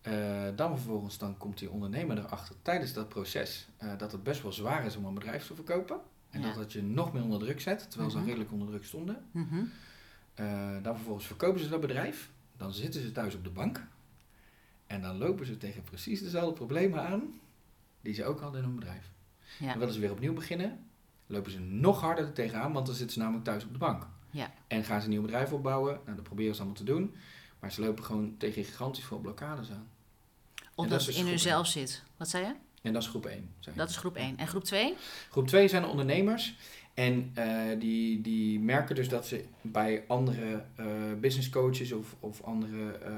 [0.02, 4.42] Eh, dan vervolgens dan komt die ondernemer erachter tijdens dat proces eh, dat het best
[4.42, 6.00] wel zwaar is om een bedrijf te verkopen.
[6.30, 6.46] En Ja.
[6.46, 8.30] dat het je nog meer onder druk zet, terwijl ze al Mhm.
[8.30, 9.24] redelijk onder druk stonden.
[9.30, 9.62] Mhm.
[10.34, 12.30] Eh, dan vervolgens verkopen ze dat bedrijf.
[12.56, 13.86] Dan zitten ze thuis op de bank.
[14.86, 17.22] En dan lopen ze tegen precies dezelfde problemen aan
[18.00, 19.10] die ze ook hadden in hun bedrijf.
[19.58, 19.72] Ja.
[19.72, 20.84] En willen ze weer opnieuw beginnen,
[21.26, 24.06] lopen ze nog harder er tegenaan, want dan zitten ze namelijk thuis op de bank.
[24.30, 24.52] Ja.
[24.66, 26.00] En gaan ze een nieuw bedrijf opbouwen.
[26.04, 27.14] Nou, dat proberen ze allemaal te doen.
[27.60, 29.88] Maar ze lopen gewoon tegen gigantisch veel blokkades aan.
[30.74, 32.02] Of dat dat is het dus in hunzelf zit.
[32.16, 32.54] Wat zei je?
[32.82, 33.54] En dat is groep 1.
[33.74, 34.36] Dat is groep 1.
[34.36, 34.94] En groep 2?
[35.30, 36.54] Groep 2 zijn ondernemers.
[36.94, 37.46] En eh,
[37.78, 40.86] die, die merken dus dat ze bij andere eh,
[41.20, 43.12] business coaches of, of andere eh,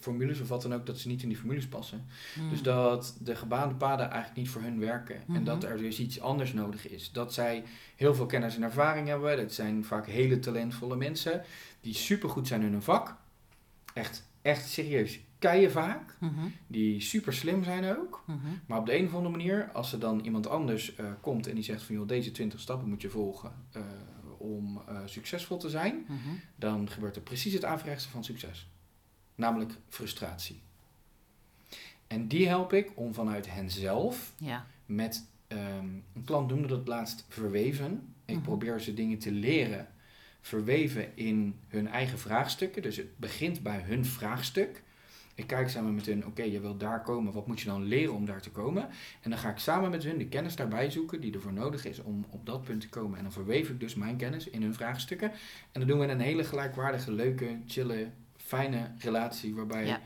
[0.00, 2.06] formules of wat dan ook, dat ze niet in die formules passen.
[2.34, 2.50] Hmm.
[2.50, 5.22] Dus dat de gebaande paden eigenlijk niet voor hun werken.
[5.34, 7.12] En dat er dus iets anders nodig is.
[7.12, 7.64] Dat zij
[7.96, 9.36] heel veel kennis en ervaring hebben.
[9.36, 11.42] Dat zijn vaak hele talentvolle mensen
[11.80, 13.16] die supergoed zijn in hun vak.
[13.94, 16.16] Echt, echt serieus keien vaak.
[16.20, 18.22] Mhm, Die super slim zijn ook.
[18.26, 18.38] mhm.
[18.66, 21.54] Maar op de een of andere manier, als er dan iemand anders eh, komt en
[21.54, 23.82] die zegt van joh, deze 20 stappen moet je volgen eh,
[24.38, 26.18] om eh, succesvol te zijn, Mhm.
[26.56, 28.68] dan gebeurt er precies het averechtste van succes.
[29.34, 30.60] Namelijk frustratie.
[32.06, 34.66] En die help ik om vanuit henzelf Ja.
[34.86, 38.14] met ehm, een klant noemde dat laatst verweven.
[38.24, 39.88] Ik probeer ze dingen te leren
[40.40, 42.82] verweven in hun eigen vraagstukken.
[42.82, 44.82] Dus het begint bij hun vraagstuk.
[45.40, 48.14] Ik kijk samen met hun, oké, je wilt daar komen, wat moet je dan leren
[48.14, 48.88] om daar te komen?
[49.20, 52.02] En dan ga ik samen met hun de kennis daarbij zoeken die ervoor nodig is
[52.02, 53.16] om op dat punt te komen.
[53.16, 55.30] En dan verweef ik dus mijn kennis in hun vraagstukken.
[55.72, 60.00] En dan doen we een hele gelijkwaardige, leuke, chille, fijne relatie waarbij Ja.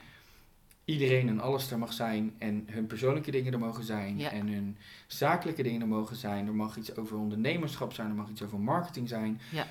[0.84, 4.30] iedereen en alles er mag zijn en hun persoonlijke dingen er mogen zijn Ja.
[4.30, 6.46] en hun zakelijke dingen er mogen zijn.
[6.46, 9.40] Er mag iets over ondernemerschap zijn, er mag iets over marketing zijn.
[9.50, 9.66] Ja.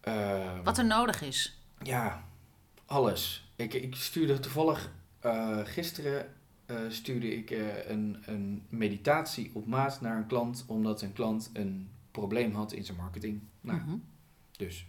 [0.00, 1.58] Eh, Wat er nodig is.
[1.82, 2.24] ja,
[2.86, 3.46] alles.
[3.62, 6.32] Ik, ik stuurde toevallig eh, gisteren
[6.66, 11.50] eh, stuurde ik eh, een, een meditatie op maat naar een klant, omdat een klant
[11.52, 13.40] een probleem had in zijn marketing.
[13.60, 13.96] Nou, Mhm.
[14.56, 14.86] dus.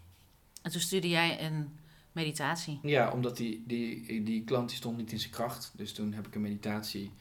[0.61, 1.69] En toen stuurde jij een
[2.11, 2.79] meditatie.
[2.83, 5.71] Ja, omdat die, die, die klant die stond niet in zijn kracht.
[5.75, 7.11] Dus toen heb ik een meditatie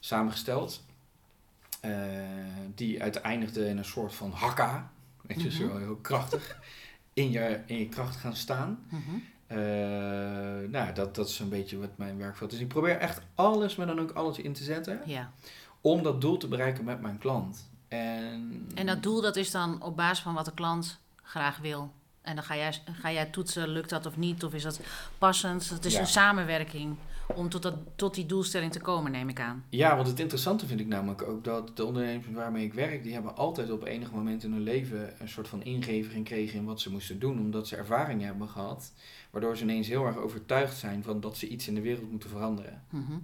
[0.00, 0.82] samengesteld.
[2.74, 4.92] die uiteindigde in een soort van hakka.
[5.22, 5.56] Weet je, Mhm.
[5.56, 6.60] zo heel krachtig.
[7.12, 8.84] In je, in je kracht gaan staan.
[8.90, 9.16] Mhm.
[9.50, 9.58] Eh,
[10.70, 12.58] nou, dat, dat is een beetje wat mijn werkveld is.
[12.58, 15.00] Ik probeer echt alles, maar dan ook alles in te zetten.
[15.04, 15.30] Ja.
[15.80, 17.68] Om dat doel te bereiken met mijn klant.
[17.88, 21.92] En, En dat doel dat is dan op basis van wat de klant graag wil.
[22.22, 24.44] En dan ga jij, ga jij toetsen, lukt dat of niet?
[24.44, 24.80] Of is dat
[25.18, 25.68] passend?
[25.68, 26.00] Het is Ja.
[26.00, 26.96] een samenwerking
[27.34, 29.64] om tot, dat, tot die doelstelling te komen, neem ik aan.
[29.68, 33.12] Ja, want het interessante vind ik namelijk ook dat de ondernemers waarmee ik werk, die
[33.12, 36.80] hebben altijd op enig moment in hun leven een soort van ingeving gekregen in wat
[36.80, 38.92] ze moesten doen, omdat ze ervaring hebben gehad,
[39.30, 42.30] waardoor ze ineens heel erg overtuigd zijn van dat ze iets in de wereld moeten
[42.30, 42.82] veranderen.
[42.90, 43.18] Mhm.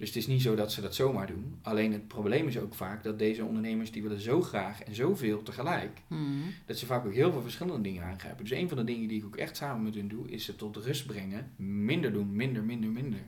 [0.00, 1.58] Dus het is niet zo dat ze dat zomaar doen.
[1.62, 5.42] Alleen het probleem is ook vaak dat deze ondernemers die willen zo graag en zoveel
[5.42, 6.22] tegelijk, Mhm.
[6.66, 8.44] dat ze vaak ook heel veel verschillende dingen aangrijpen.
[8.44, 10.56] Dus een van de dingen die ik ook echt samen met hun doe, is ze
[10.56, 11.50] tot rust brengen.
[11.56, 13.20] Minder doen, minder, minder, minder.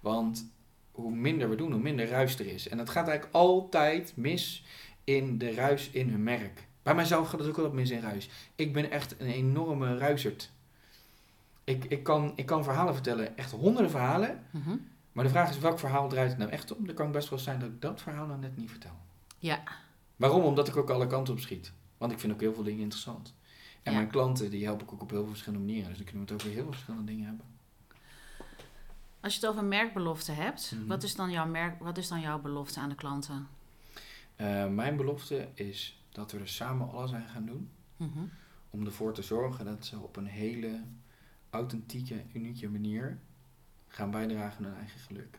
[0.00, 0.50] Want
[0.90, 2.68] hoe minder we doen, hoe minder ruis er is.
[2.68, 4.64] En het gaat eigenlijk altijd mis
[5.04, 6.66] in de ruis in hun merk.
[6.82, 8.28] Bij mijzelf gaat het ook altijd mis in ruis.
[8.54, 10.50] Ik ben echt een enorme ruisert.
[11.64, 14.42] Ik, ik, kan, ik kan verhalen vertellen, echt honderden verhalen.
[14.50, 14.76] Mhm.
[15.12, 16.86] Maar de vraag is, welk verhaal draait het nou echt om?
[16.86, 18.96] Dan kan het best wel zijn dat ik dat verhaal nou net niet vertel.
[19.38, 19.62] Ja.
[20.16, 20.42] Waarom?
[20.44, 21.72] Omdat ik ook alle kanten op schiet.
[21.98, 23.34] Want ik vind ook heel veel dingen interessant.
[23.82, 23.98] En Ja.
[23.98, 25.88] mijn klanten, die help ik ook op heel veel verschillende manieren.
[25.88, 27.46] Dus dan kunnen we het over heel veel verschillende dingen hebben.
[29.20, 30.86] Als je het over merkbelofte hebt, Mhm.
[30.86, 33.46] wat, is dan jouw merk, wat is dan jouw belofte aan de klanten?
[34.36, 37.70] Eh, mijn belofte is dat we er samen alles aan gaan doen.
[37.96, 38.18] Mhm.
[38.70, 40.82] Om ervoor te zorgen dat ze op een hele
[41.50, 43.18] authentieke, unieke manier
[43.94, 45.38] gaan bijdragen aan hun eigen geluk.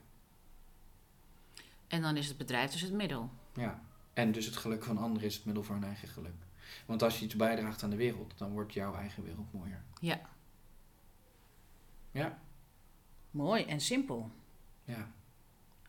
[1.88, 3.30] En dan is het bedrijf dus het middel.
[3.54, 3.82] Ja.
[4.14, 6.34] En dus het geluk van anderen is het middel voor hun eigen geluk.
[6.86, 9.82] Want als je iets bijdraagt aan de wereld, dan wordt jouw eigen wereld mooier.
[10.00, 10.22] Ja.
[12.12, 12.40] Ja,
[13.32, 14.32] Mooi en simpel.
[14.86, 15.08] ja.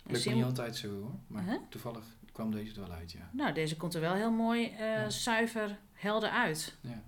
[0.06, 1.14] Lukt niet altijd zo hoor.
[1.26, 1.58] Maar Huh?
[1.68, 3.28] toevallig kwam deze er wel uit, ja.
[3.32, 5.10] Nou, deze komt er wel heel mooi, eh, Ja.
[5.10, 6.76] zuiver, helder uit.
[6.80, 7.02] Ja.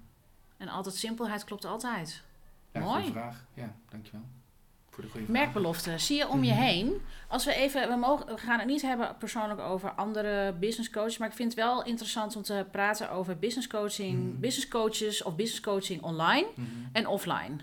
[0.56, 2.22] En altijd simpelheid klopt altijd.
[2.72, 2.94] Ja, Mooi.
[3.02, 3.44] goede vraag.
[3.54, 4.24] Ja, dankjewel.
[4.96, 5.36] Voor de goede vraag.
[5.42, 6.60] Merkbelofte, zie je om je Mhm.
[6.62, 7.00] heen.
[7.28, 11.18] Als we even, we, mogen, we gaan het niet hebben persoonlijk over andere business coaches,
[11.18, 14.40] maar ik vind het wel interessant om te praten over business coaching, Mhm.
[14.40, 16.68] business coaches of business coaching online Mhm.
[16.92, 17.56] en offline.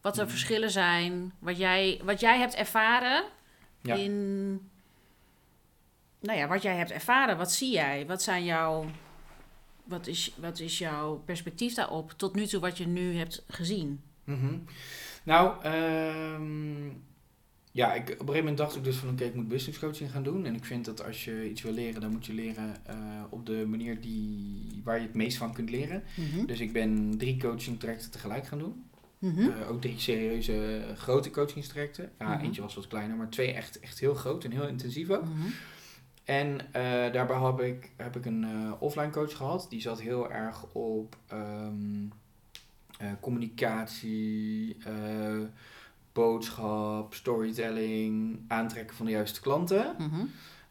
[0.00, 3.22] Wat de verschillen zijn, wat jij, wat jij hebt ervaren
[3.80, 3.94] Ja.
[3.94, 4.70] in.
[6.20, 8.06] Nou ja, wat jij hebt ervaren, wat zie jij?
[8.06, 8.86] Wat zijn jouw.
[9.84, 14.02] Wat is, wat is jouw perspectief daarop tot nu toe wat je nu hebt gezien?
[14.24, 14.58] Mhm.
[15.24, 16.88] Nou, ehm,
[17.72, 20.10] ja, ik, op een gegeven moment dacht ik dus van oké, ik moet business coaching
[20.10, 20.44] gaan doen.
[20.46, 22.96] En ik vind dat als je iets wil leren, dan moet je leren eh,
[23.30, 26.02] op de manier die, waar je het meest van kunt leren.
[26.16, 26.46] Mhm.
[26.46, 28.84] Dus ik ben drie coaching trajecten tegelijk gaan doen.
[29.18, 29.40] Mhm.
[29.40, 32.10] Eh, ook drie serieuze eh, grote coachingstrajecten.
[32.18, 32.44] Ja, Mhm.
[32.44, 35.24] eentje was wat kleiner, maar twee echt, echt heel groot en heel intensief ook.
[36.24, 36.58] En
[37.12, 38.46] daarbij heb ik, heb ik een
[38.78, 39.66] offline coach gehad.
[39.70, 42.10] Die zat heel erg op ehm, eh,
[43.20, 45.40] communicatie, eh,
[46.12, 49.96] boodschap, storytelling, aantrekken van de juiste klanten.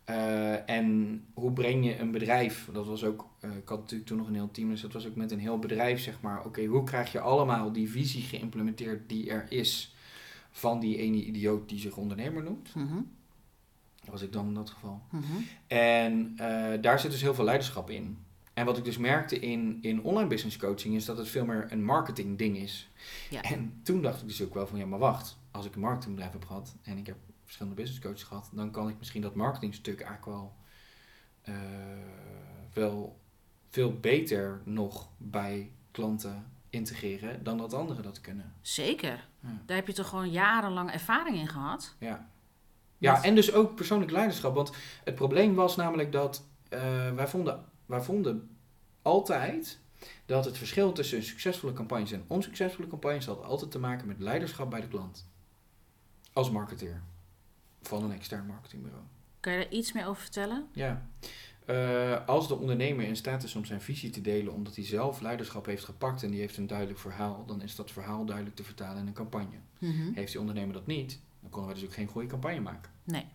[0.04, 4.17] Eh, en hoe breng je een bedrijf, dat was ook, eh, ik had natuurlijk toen
[4.17, 6.46] nog een heel team, dus dat was ook met een heel bedrijf, zeg maar.
[6.46, 9.96] Oké, hoe krijg je allemaal die visie geïmplementeerd die er is
[10.52, 12.76] van die ene idioot die zich ondernemer noemt?
[12.76, 13.02] Mhm.
[14.00, 15.02] Dat was ik dan in dat geval.
[15.12, 15.26] Mhm.
[15.67, 18.17] En eh, daar zit dus heel veel leiderschap in.
[18.54, 21.68] En wat ik dus merkte in, in online business coaching is dat het veel meer
[21.70, 22.90] een marketing ding is.
[23.30, 23.42] Ja.
[23.42, 26.34] En toen dacht ik dus ook wel van ja, maar wacht, als ik een marketingbedrijf
[26.34, 30.02] heb gehad en ik heb verschillende business coaches gehad, dan kan ik misschien dat marketingstuk
[30.02, 30.56] eigenlijk wel,
[31.42, 31.56] eh,
[32.74, 33.20] wel
[33.70, 38.54] veel beter nog bij klanten integreren dan dat anderen dat kunnen.
[38.62, 39.28] Zeker.
[39.40, 39.62] Ja.
[39.66, 41.96] Daar heb je toch gewoon jarenlang ervaring in gehad?
[42.00, 42.30] Ja.
[42.98, 44.56] Ja, en dus ook persoonlijk leiderschap.
[44.56, 44.72] Want
[45.04, 48.49] het probleem was namelijk dat eh, wij, vonden, wij vonden
[49.01, 49.80] altijd
[50.25, 54.69] dat het verschil tussen succesvolle campagnes en onsuccesvolle campagnes had altijd te maken met leiderschap
[54.69, 55.25] bij de klant.
[56.34, 57.01] Als marketeer
[57.82, 59.04] van een extern marketingbureau.
[59.39, 60.67] Kan je daar iets meer over vertellen?
[60.71, 61.10] Ja.
[61.65, 65.21] Eh, als de ondernemer in staat is om zijn visie te delen omdat hij zelf
[65.21, 68.63] leiderschap heeft gepakt en die heeft een duidelijk verhaal, dan is dat verhaal duidelijk te
[68.63, 69.58] vertalen in een campagne.
[69.80, 70.13] Mhm.
[70.13, 72.91] Heeft die ondernemer dat niet, dan konden wij dus ook geen goede campagne maken.
[73.04, 73.25] Nee.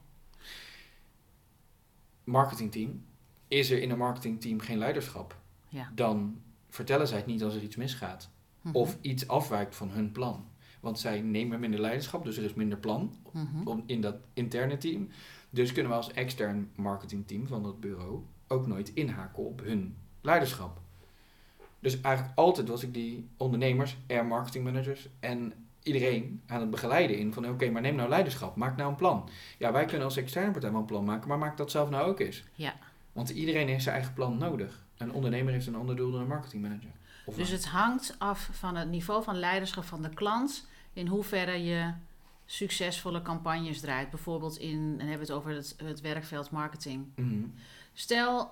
[2.25, 3.05] marketingteam,
[3.49, 5.37] is er in een marketingteam geen leiderschap,
[5.69, 5.91] Ja.
[5.95, 8.31] dan vertellen zij het niet als er iets misgaat
[8.61, 8.77] Mhm.
[8.77, 10.45] of iets afwijkt van hun plan.
[10.81, 13.69] Want zij nemen minder leiderschap, dus er is minder plan Mhm.
[13.69, 15.09] om- in dat interne team.
[15.51, 20.81] Dus kunnen we als extern marketingteam van dat bureau ook nooit inhaken op hun leiderschap.
[21.81, 27.33] Dus eigenlijk altijd was ik die ondernemers en marketingmanagers en iedereen aan het begeleiden in
[27.33, 29.29] van oké, maar neem nou leiderschap, maak nou een plan.
[29.59, 32.09] Ja, wij kunnen als externe partij wel een plan maken, maar maak dat zelf nou
[32.09, 32.45] ook eens.
[32.55, 32.75] Ja.
[33.17, 34.85] Want iedereen heeft zijn eigen plan nodig.
[34.97, 36.91] Een ondernemer heeft een ander doel dan een marketingmanager.
[37.25, 40.69] Of Dus het hangt af van het niveau van leiderschap van de klant.
[40.93, 41.93] In hoeverre je
[42.47, 44.11] succesvolle campagnes draait.
[44.11, 47.07] Bijvoorbeeld in, en hebben we het over het, het werkveld marketing.
[47.15, 47.45] Mhm.
[47.93, 48.51] Stel,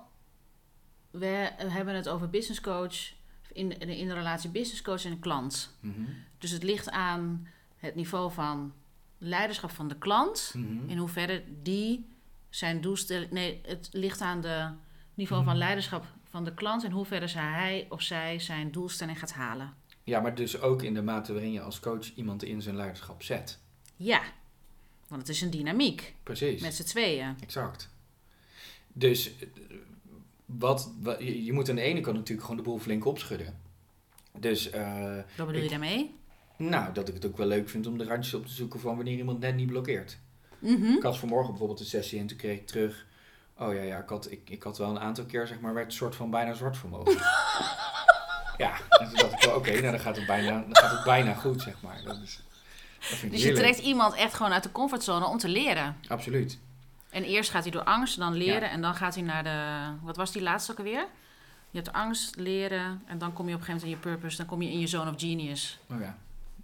[1.11, 3.13] we hebben het over business coach.
[3.53, 5.77] in, in, in de relatie business coach en klant.
[5.79, 6.01] Mhm.
[6.37, 7.47] Dus het ligt aan
[7.77, 8.73] het niveau van
[9.17, 10.53] leiderschap van de klant.
[10.55, 10.89] Mhm.
[10.89, 12.05] In hoeverre die
[12.55, 13.31] zijn doelstelling.
[13.31, 14.69] Nee, het ligt aan de
[15.13, 15.61] niveau van Mhm.
[15.63, 16.83] leiderschap van de klant.
[16.83, 19.73] In hoeverre zij- hij of zij zijn doelstelling gaat halen.
[20.03, 23.23] Ja, maar dus ook in de mate waarin je als coach iemand in zijn leiderschap
[23.23, 23.59] zet.
[23.95, 24.21] Ja,
[25.07, 26.61] want het is een dynamiek Precies.
[26.61, 27.35] met z'n tweeën.
[27.41, 27.89] Exact.
[28.93, 29.47] Dus eh,
[30.45, 33.59] wat, wat, je, moet aan de ene kant natuurlijk gewoon de boel flink opschudden.
[34.39, 36.15] Dus, eh, Wat bedoel je daarmee?
[36.57, 38.95] nou, dat ik het ook wel leuk vind om de randjes op te zoeken van
[38.95, 40.17] wanneer iemand net niet blokkeert.
[40.59, 40.85] Mhm.
[40.85, 43.05] Ik had vanmorgen bijvoorbeeld een sessie en toen kreeg ik terug.
[43.57, 45.85] Oh ja, ja ik, had, ik, ik had wel een aantal keer, zeg maar, werd
[45.85, 47.13] een soort van bijna zwart voor me ogen.
[48.65, 51.03] ja, en toen dacht ik wel, oké, nou dan gaat, het bijna, dan gaat het
[51.03, 52.01] bijna goed, zeg maar.
[52.03, 52.39] Dat, is,
[52.99, 55.97] dat vind ik Dus je trekt iemand echt gewoon uit de comfortzone om te leren.
[56.07, 56.59] Absoluut.
[57.09, 58.69] En eerst gaat hij door angst, dan leren.
[58.69, 59.89] En dan gaat hij naar de...
[60.05, 61.07] Wat was die laatste ook alweer?
[61.69, 63.01] Je hebt angst, leren.
[63.05, 64.37] En dan kom je op een gegeven moment in je purpose.
[64.37, 65.79] Dan kom je in je zone of genius.
[65.91, 66.17] Oh ja,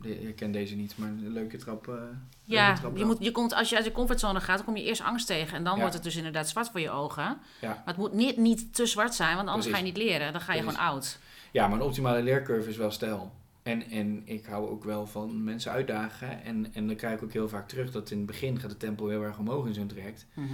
[0.06, 1.88] ik ken deze niet, maar een leuke trap.
[1.88, 4.66] eh, leuke Ja, trap je moet, je komt, als je uit je comfortzone gaat, dan
[4.66, 5.58] kom je eerst angst tegen.
[5.58, 5.80] En dan Ja.
[5.80, 7.38] wordt het dus inderdaad zwart voor je ogen.
[7.62, 7.68] Ja.
[7.68, 9.82] Maar het moet niet, niet te zwart zijn, want anders Precies.
[9.88, 10.32] ga je niet leren.
[10.32, 10.78] Dan ga je Precies.
[10.80, 11.20] gewoon oud.
[11.52, 13.32] Ja, maar een optimale leercurve is wel stijl.
[13.64, 16.44] En, en ik hou ook wel van mensen uitdagen.
[16.44, 18.80] En, en dan krijg ik ook heel vaak terug dat in het begin gaat het
[18.80, 20.26] tempo heel erg omhoog in zo'n traject.
[20.34, 20.48] Mhm.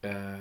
[0.00, 0.34] Eh,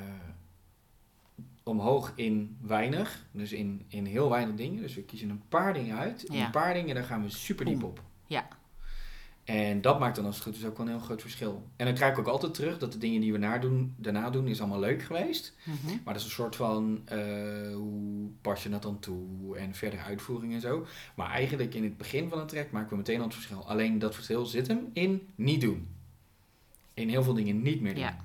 [1.63, 4.81] omhoog in weinig, dus in, in heel weinig dingen.
[4.81, 6.25] Dus we kiezen een paar dingen uit.
[6.25, 6.45] En Ja.
[6.45, 8.01] een paar dingen, daar gaan we super diep op.
[8.29, 8.47] Ja.
[9.43, 11.67] En dat maakt dan als het goed is ook wel een heel groot verschil.
[11.75, 14.29] En dan krijg ik ook altijd terug dat de dingen die we na doen, daarna
[14.29, 15.53] doen, is allemaal leuk geweest.
[15.63, 15.87] Mhm.
[16.03, 17.17] Maar dat is een soort van, eh,
[17.73, 20.85] hoe pas je dat dan toe en verdere uitvoering en zo.
[21.15, 23.67] Maar eigenlijk in het begin van het traject maken we meteen al het verschil.
[23.67, 25.95] Alleen dat verschil zit hem in niet doen.
[26.93, 28.03] In heel veel dingen niet meer doen.
[28.03, 28.17] Ja.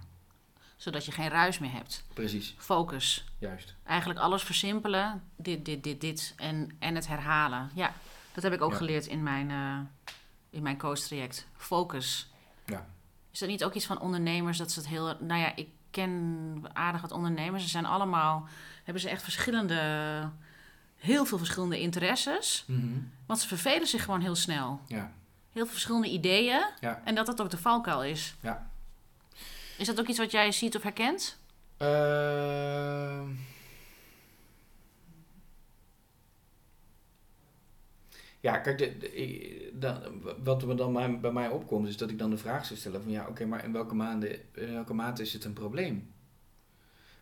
[0.77, 2.05] Zodat je geen ruis meer hebt.
[2.15, 3.33] Precies, Focus.
[3.39, 3.75] juist.
[3.85, 5.23] Eigenlijk alles versimpelen.
[5.37, 6.35] Dit, dit, dit, dit.
[6.37, 7.71] En, en het herhalen.
[7.75, 7.95] Ja,
[8.35, 8.77] dat heb ik ook Ja.
[8.77, 9.79] geleerd in mijn, eh
[10.51, 11.47] in mijn coach-traject.
[11.57, 12.31] Focus.
[12.67, 12.87] Ja.
[13.31, 15.17] Is dat niet ook iets van ondernemers dat ze het heel...
[15.21, 17.63] Nou ja, ik ken aardig wat ondernemers.
[17.63, 18.49] Ze zijn allemaal...
[18.85, 20.31] Hebben ze echt verschillende...
[20.97, 22.65] Heel veel verschillende interesses.
[22.67, 22.99] Mhm.
[23.27, 24.81] Want ze vervelen zich gewoon heel snel.
[24.87, 25.13] Ja.
[25.53, 26.65] Heel veel verschillende ideeën.
[26.81, 27.01] Ja.
[27.05, 28.35] En dat dat ook de valkuil is.
[28.41, 28.71] Ja.
[29.79, 31.39] Is dat ook iets wat jij ziet of herkent?
[31.77, 33.29] Ehm.
[38.45, 38.79] Ja, kijk,
[39.81, 40.11] de,
[40.43, 43.03] wat er dan bij, bij mij opkomt, is dat ik dan de vraag zou stellen
[43.03, 46.11] van ja, oké, maar in welke, maanden, in welke mate is het een probleem?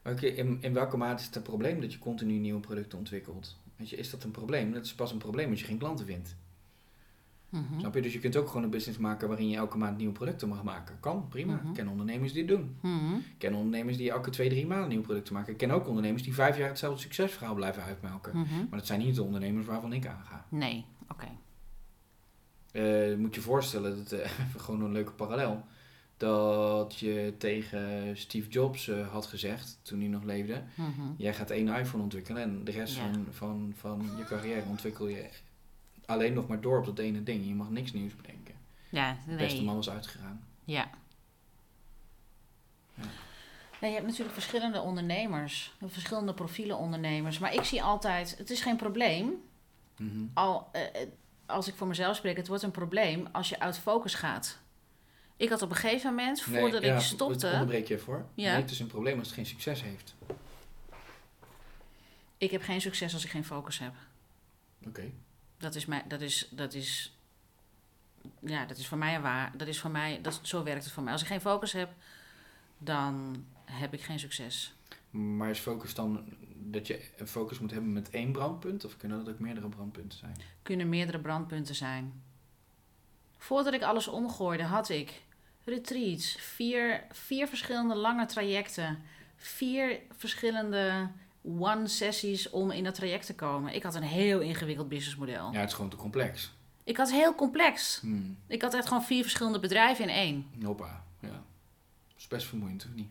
[0.04, 3.56] Oké, in, in welke mate is het een probleem dat je continu nieuwe producten ontwikkelt?
[3.76, 4.72] Weet je, is dat een probleem?
[4.72, 6.37] Dat is pas een probleem als je geen klanten vindt.
[7.48, 7.78] Mhm.
[7.78, 8.02] Snap je?
[8.02, 10.62] Dus je kunt ook gewoon een business maken waarin je elke maand nieuwe producten mag
[10.62, 10.96] maken.
[11.00, 11.54] Kan, prima.
[11.54, 11.68] Mhm.
[11.68, 12.76] Ik ken ondernemers die het doen.
[12.80, 13.14] Mhm.
[13.14, 15.52] Ik ken ondernemers die elke twee, drie maanden nieuwe producten maken.
[15.52, 18.38] Ik ken ook ondernemers die vijf jaar hetzelfde succesverhaal blijven uitmelken.
[18.38, 18.58] Mhm.
[18.58, 20.46] Maar dat zijn niet de ondernemers waarvan ik aanga.
[20.48, 21.29] Nee, oké.
[22.72, 25.64] Eh moet je voorstellen, dat, eh, even gewoon een leuke parallel.
[26.16, 30.62] Dat je tegen Steve Jobs eh, had gezegd, toen hij nog leefde...
[30.75, 31.03] Mhm.
[31.16, 33.03] Jij gaat één iPhone ontwikkelen en de rest Ja.
[33.03, 35.29] van, van, van je carrière ontwikkel je
[36.07, 37.46] alleen nog maar door op dat ene ding.
[37.46, 38.55] Je mag niks nieuws bedenken.
[38.88, 39.66] Ja, De beste nee.
[39.66, 40.44] man was uitgegaan.
[40.64, 40.90] Ja.
[42.94, 43.05] Ja.
[43.81, 47.38] Ja, je hebt natuurlijk verschillende ondernemers, verschillende profielen ondernemers.
[47.38, 49.33] Maar ik zie altijd, het is geen probleem.
[50.02, 50.26] Mhm.
[50.34, 51.08] Al, eh, eh,
[51.46, 54.58] als ik voor mezelf spreek, het wordt een probleem als je uit focus gaat.
[55.36, 58.26] Ik had op een gegeven moment, Nee, voordat ja, ik stopte, onderbreek je even hoor.
[58.34, 58.52] Ja.
[58.52, 60.14] Nee, het is een probleem als het geen succes heeft.
[62.38, 63.94] ik heb geen succes als ik geen focus heb.
[64.86, 65.10] Oké.
[65.58, 67.16] Dat is, mij, dat is, dat is,
[68.40, 69.56] ja, dat is voor mij een waar.
[69.56, 71.12] Dat is voor mij, dat, zo werkt het voor mij.
[71.12, 71.92] Als ik geen focus heb,
[72.78, 74.74] dan heb ik geen succes.
[75.12, 78.85] Maar is focus dan dat je een focus moet hebben met één brandpunt?
[78.85, 80.37] Of kunnen dat ook meerdere brandpunten zijn?
[80.62, 82.22] kunnen meerdere brandpunten zijn.
[83.38, 85.22] Voordat ik alles omgooide, had ik
[85.64, 88.98] retreats, vier, vier verschillende lange trajecten,
[89.37, 91.11] vier verschillende
[91.42, 93.75] one-sessies om in dat traject te komen.
[93.75, 95.53] Ik had een heel ingewikkeld businessmodel.
[95.53, 96.53] Ja, het is gewoon te complex.
[96.85, 97.98] Ik had heel complex.
[98.01, 98.37] Hmm.
[98.46, 100.46] Ik had echt gewoon vier verschillende bedrijven in één.
[100.62, 101.29] Hoppa, ja.
[101.29, 103.09] Dat is best vermoeiend, of niet?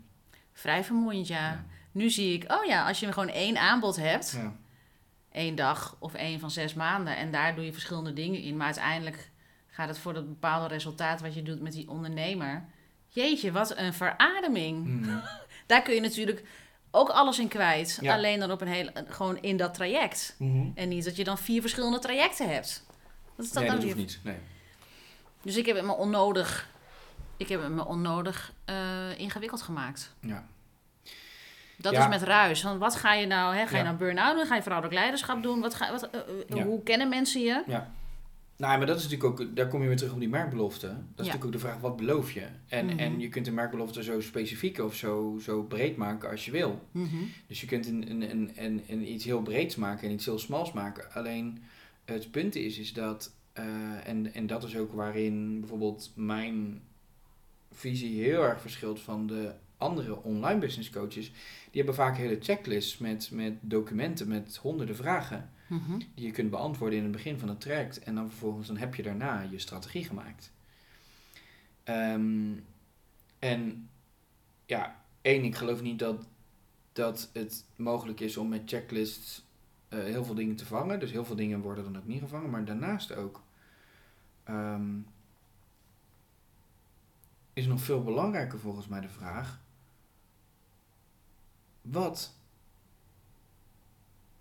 [0.53, 1.51] Vrij vermoeiend, ja.
[1.51, 1.65] Ja.
[1.91, 4.55] Nu zie ik, oh ja, als je gewoon één aanbod hebt, Ja.
[5.31, 8.65] één dag of één van zes maanden, en daar doe je verschillende dingen in, maar
[8.65, 9.29] uiteindelijk
[9.67, 12.65] gaat het voor dat bepaalde resultaat wat je doet met die ondernemer.
[13.07, 14.83] Jeetje, wat een verademing.
[14.85, 15.21] Hmm.
[15.67, 16.43] Daar kun je natuurlijk
[16.91, 17.97] ook alles in kwijt.
[18.01, 18.13] Ja.
[18.13, 20.35] Alleen dan op een hele, gewoon in dat traject.
[20.37, 20.67] Mhm.
[20.75, 22.85] En niet dat je dan vier verschillende trajecten hebt.
[23.35, 24.19] Wat is dat Nee, dan dat hoeft niet.
[24.23, 24.37] Nee.
[25.41, 26.69] Dus ik heb het me onnodig,
[27.37, 30.15] ik heb het me onnodig eh, ingewikkeld gemaakt.
[30.19, 30.45] Ja.
[31.81, 32.01] Dat Ja.
[32.03, 32.63] is met ruis.
[32.63, 33.55] Want wat ga je nou?
[33.55, 33.65] Hè?
[33.67, 33.83] Ga je Ja.
[33.83, 34.45] nou burn-out doen?
[34.45, 35.59] Ga je veranderlijk leiderschap doen?
[35.59, 36.25] Wat ga, wat, eh, eh,
[36.57, 36.63] Ja.
[36.63, 37.63] Hoe kennen mensen je?
[38.57, 40.87] Nou, maar dat is natuurlijk ook, daar kom je weer terug op die merkbelofte.
[40.87, 41.05] Dat is Ja.
[41.15, 42.45] natuurlijk ook de vraag, wat beloof je?
[42.67, 42.99] En, Mhm.
[42.99, 46.81] en je kunt een merkbelofte zo specifiek of zo, zo breed maken als je wil.
[46.91, 47.15] Mhm.
[47.47, 50.39] Dus je kunt een, een, een, een, een iets heel breeds maken en iets heel
[50.39, 51.13] smals maken.
[51.13, 51.63] Alleen
[52.05, 53.65] het punt is, is dat, eh,
[54.07, 56.81] en, en dat is ook waarin bijvoorbeeld mijn
[57.71, 61.31] visie heel erg verschilt van de andere online business coaches.
[61.71, 65.97] Die hebben vaak hele checklists met, met documenten, met honderden vragen Mhm.
[66.15, 67.99] die je kunt beantwoorden in het begin van het traject.
[67.99, 70.51] En dan vervolgens dan heb je daarna je strategie gemaakt.
[71.83, 72.53] Ehm,
[73.39, 73.89] en
[74.65, 76.27] ja, één, ik geloof niet dat,
[76.93, 79.45] dat het mogelijk is om met checklists
[79.87, 80.99] eh, heel veel dingen te vangen.
[80.99, 82.49] Dus heel veel dingen worden dan ook niet gevangen.
[82.49, 83.43] Maar daarnaast ook
[84.43, 84.97] ehm,
[87.53, 89.60] is nog veel belangrijker volgens mij de vraag.
[91.81, 92.33] Wat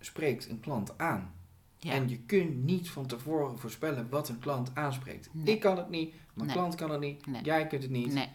[0.01, 1.35] spreekt een klant aan?
[1.77, 1.93] Ja.
[1.93, 5.29] En je kunt niet van tevoren voorspellen wat een klant aanspreekt.
[5.33, 5.55] Nee.
[5.55, 6.57] Ik kan het niet, mijn Nee.
[6.57, 7.43] klant kan het niet, Nee.
[7.43, 8.29] jij kunt het niet,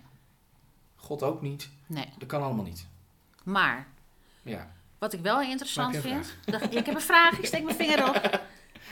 [0.96, 1.70] God ook niet.
[1.88, 2.10] nee.
[2.18, 2.88] Dat kan allemaal niet.
[3.44, 3.88] Maar
[4.41, 4.72] Ja.
[5.00, 6.36] wat ik wel interessant vind.
[6.46, 8.15] Dacht, ik heb een vraag, ik steek mijn vinger op.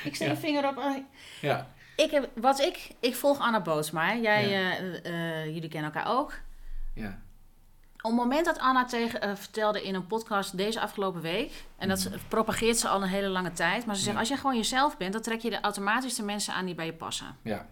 [0.04, 0.34] Ik steek Ja.
[0.34, 0.78] mijn vinger op.
[0.78, 0.98] Ah,
[1.42, 1.72] Ja.
[1.96, 4.16] Ik, heb, wat ik, ik volg Anna Bootsma.
[4.16, 4.78] Jij, Ja.
[4.78, 6.34] eh, eh, jullie kennen elkaar ook.
[6.94, 7.22] Ja.
[8.06, 11.88] Op het moment dat Anna tegen, eh, vertelde in een podcast deze afgelopen week, en
[11.90, 14.14] dat ze, propageert ze al een hele lange tijd, maar ze zegt.
[14.14, 14.20] Ja.
[14.20, 16.86] als jij gewoon jezelf bent, dan trek je de automatisch de mensen aan die bij
[16.86, 17.38] je passen.
[17.42, 17.68] Ja.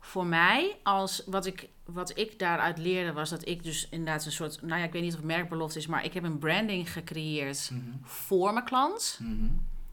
[0.00, 4.32] Voor mij, als wat ik, wat ik daaruit leerde, was dat ik dus inderdaad een
[4.32, 6.92] soort, nou ja, ik weet niet of het merkbelofte is, maar ik heb een branding
[6.92, 7.80] gecreëerd Mhm.
[8.02, 9.18] voor mijn klant.
[9.22, 9.46] Mhm.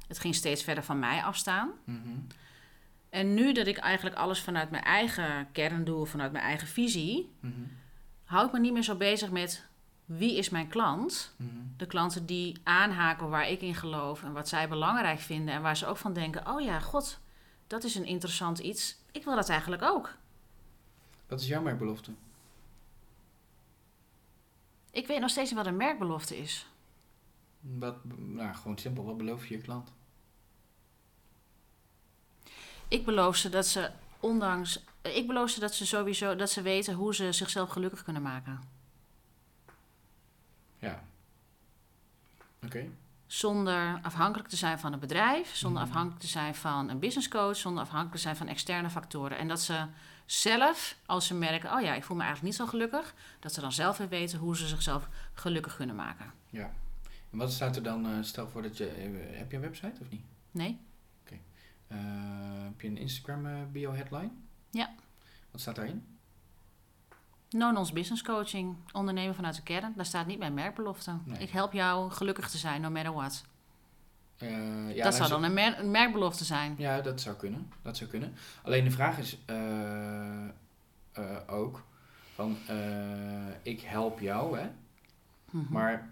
[0.07, 1.69] Het ging steeds verder van mij afstaan.
[1.83, 1.97] Mhm.
[3.09, 7.29] En nu dat ik eigenlijk alles vanuit mijn eigen kern doe, vanuit mijn eigen visie.
[8.29, 9.65] Hou ik me niet meer zo bezig met
[10.05, 11.33] wie is mijn klant.
[11.35, 11.49] Mhm.
[11.77, 15.77] De klanten die aanhaken waar ik in geloof en wat zij belangrijk vinden en waar
[15.77, 17.19] ze ook van denken: oh ja, god,
[17.67, 18.97] dat is een interessant iets.
[19.11, 20.15] Ik wil dat eigenlijk ook.
[21.27, 22.11] Wat is jouw merkbelofte?
[24.91, 26.67] Ik weet nog steeds niet wat een merkbelofte is.
[27.59, 29.05] Wat, nou, gewoon simpel.
[29.05, 29.91] Wat beloof je je klant?
[32.87, 34.83] Ik beloof ze dat ze, ondanks.
[35.15, 38.59] Ik beloof ze dat ze sowieso dat ze weten hoe ze zichzelf gelukkig kunnen maken.
[40.79, 41.03] Ja.
[42.65, 42.87] Oké.
[43.27, 45.89] Zonder afhankelijk te zijn van een bedrijf, zonder Mhm.
[45.91, 49.37] afhankelijk te zijn van een business coach, zonder afhankelijk te zijn van externe factoren.
[49.37, 49.85] En dat ze
[50.25, 53.61] zelf, als ze merken, oh ja, ik voel me eigenlijk niet zo gelukkig, dat ze
[53.61, 56.33] dan zelf weer weten hoe ze zichzelf gelukkig kunnen maken.
[56.49, 56.71] Ja.
[57.31, 60.01] En wat staat er dan, eh, stel voor dat je, eh, heb je een website
[60.01, 60.21] of niet?
[60.51, 60.79] Nee?
[61.87, 61.97] Eh,
[62.63, 64.29] heb je een Instagram bio headline?
[64.71, 64.89] Ja.
[65.51, 66.05] Wat staat daarin?
[67.49, 71.17] Non-ons business coaching, ondernemen vanuit de kern, daar staat niet mijn merkbelofte.
[71.23, 71.39] Nee.
[71.39, 73.43] Ik help jou gelukkig te zijn, no matter what.
[74.37, 76.75] Eh, ja, dat nou, zou zo- dan een, mer- een merkbelofte zijn.
[76.77, 77.71] Ja, dat zou kunnen.
[77.81, 78.33] Dat zou kunnen.
[78.63, 80.43] Alleen de vraag is eh,
[81.11, 81.83] eh, ook
[82.33, 82.57] van
[83.63, 84.69] ik help jou, hè?
[85.51, 85.73] Mhm.
[85.73, 86.09] Maar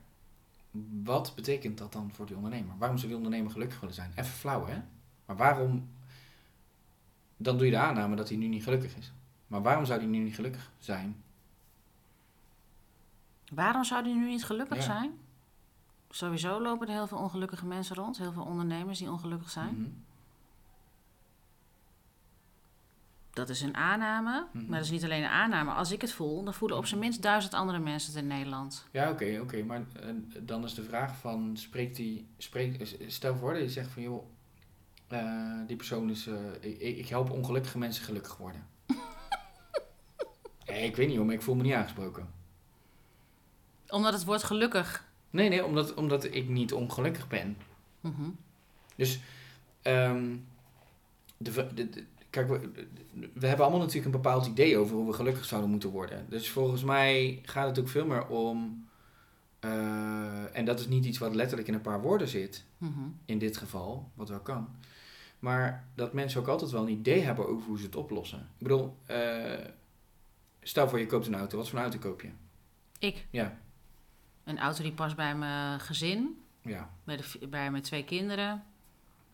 [1.04, 2.78] wat betekent dat dan voor die ondernemer?
[2.78, 4.12] Waarom zou die ondernemer gelukkig willen zijn?
[4.16, 4.82] Even flauw, hè?
[5.26, 5.90] Maar waarom?
[7.38, 9.12] Dan doe je de aanname dat hij nu niet gelukkig is.
[9.48, 11.24] Maar waarom zou hij nu niet gelukkig zijn?
[13.54, 14.84] Waarom zou die nu niet gelukkig Ja.
[14.84, 15.12] zijn?
[16.10, 19.76] Sowieso lopen er heel veel ongelukkige mensen rond, heel veel ondernemers die ongelukkig zijn.
[19.82, 19.90] Mhm.
[23.34, 24.66] Dat is een aanname, Mhm.
[24.66, 25.72] maar dat is niet alleen een aanname.
[25.72, 28.86] Als ik het voel, dan voelen op zijn minst duizend andere mensen het in Nederland.
[28.92, 29.64] Ja, oké, oké.
[29.64, 33.92] Maar eh, dan is de vraag van, spreekt die, spreekt, stel voor dat je zegt
[33.92, 34.26] van, joh,
[35.08, 38.68] eh, die persoon is, eh, ik, ik help ongelukkige mensen gelukkig worden.
[40.68, 42.28] nee, ik weet niet hoor, maar ik voel me niet aangesproken.
[43.90, 45.06] Omdat het woord gelukkig.
[45.30, 47.58] Nee, nee, omdat, omdat ik niet ongelukkig ben.
[48.02, 48.30] Mhm.
[48.96, 49.20] Dus,
[49.82, 50.36] ehm,
[51.38, 52.70] de, v- de, de- kijk, we,
[53.34, 56.26] we hebben allemaal natuurlijk een bepaald idee over hoe we gelukkig zouden moeten worden.
[56.30, 58.88] Dus volgens mij gaat het ook veel meer om,
[59.60, 63.00] eh, en dat is niet iets wat letterlijk in een paar woorden zit, Mhm.
[63.26, 64.70] in dit geval, wat wel kan.
[65.40, 68.40] Maar dat mensen ook altijd wel een idee hebben over hoe ze het oplossen.
[68.40, 69.66] Ik bedoel, eh,
[70.62, 71.58] stel voor je koopt een auto.
[71.58, 72.30] Wat voor een auto koop je?
[73.00, 73.58] Ik, Ja,
[74.44, 78.64] een auto die past bij mijn gezin, ja, bij, de, bij mijn twee kinderen,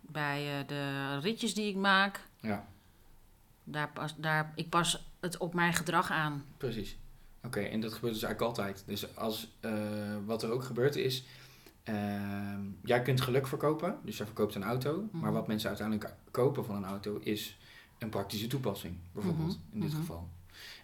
[0.02, 2.28] bij eh, de ritjes die ik maak.
[2.40, 2.68] ja,
[3.64, 6.46] Daar pas, daar, ik pas het op mijn gedrag aan.
[6.58, 6.98] precies.
[7.46, 8.84] Oké, en dat gebeurt dus eigenlijk altijd.
[8.86, 9.72] Dus als, eh,
[10.26, 11.24] wat er ook gebeurt is,
[11.84, 13.98] ehm, jij kunt geluk verkopen.
[14.04, 15.08] Dus jij verkoopt een auto.
[15.12, 15.34] Maar Mhm.
[15.34, 17.58] wat mensen uiteindelijk kopen van een auto is
[17.98, 20.00] een praktische toepassing, bijvoorbeeld, Mhm, in dit mhm.
[20.00, 20.28] geval.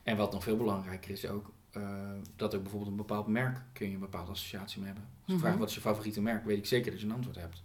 [0.03, 3.87] En wat nog veel belangrijker is ook, eh, dat ook bijvoorbeeld een bepaald merk kun
[3.87, 5.03] je een bepaalde associatie mee hebben.
[5.03, 5.43] Als ik Mhm.
[5.45, 7.63] vraag wat is je favoriete merk, weet ik zeker dat je een antwoord hebt.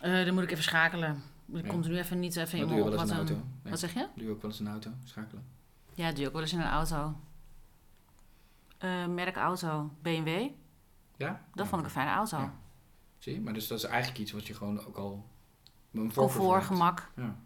[0.00, 1.22] Eh, dan moet ik even schakelen.
[1.54, 1.68] Er Ja.
[1.68, 3.42] komt er nu even niet even Dat in doe je wel eens een auto.
[3.62, 4.06] Wat zeg je?
[4.14, 5.44] Doe je ook wel eens een auto, schakelen.
[5.94, 7.14] Ja, dat doe ik wel eens in een auto.
[8.84, 10.28] Eh, merk auto, BMW.
[11.16, 11.28] Ja?
[11.54, 11.66] Dat Ja.
[11.66, 12.38] vond ik een fijne auto.
[12.38, 12.52] Ja.
[13.18, 13.40] Zie je?
[13.40, 15.24] Maar dus dat is eigenlijk iets wat je gewoon ook al...
[16.14, 17.36] Comfort, gemak, Ja.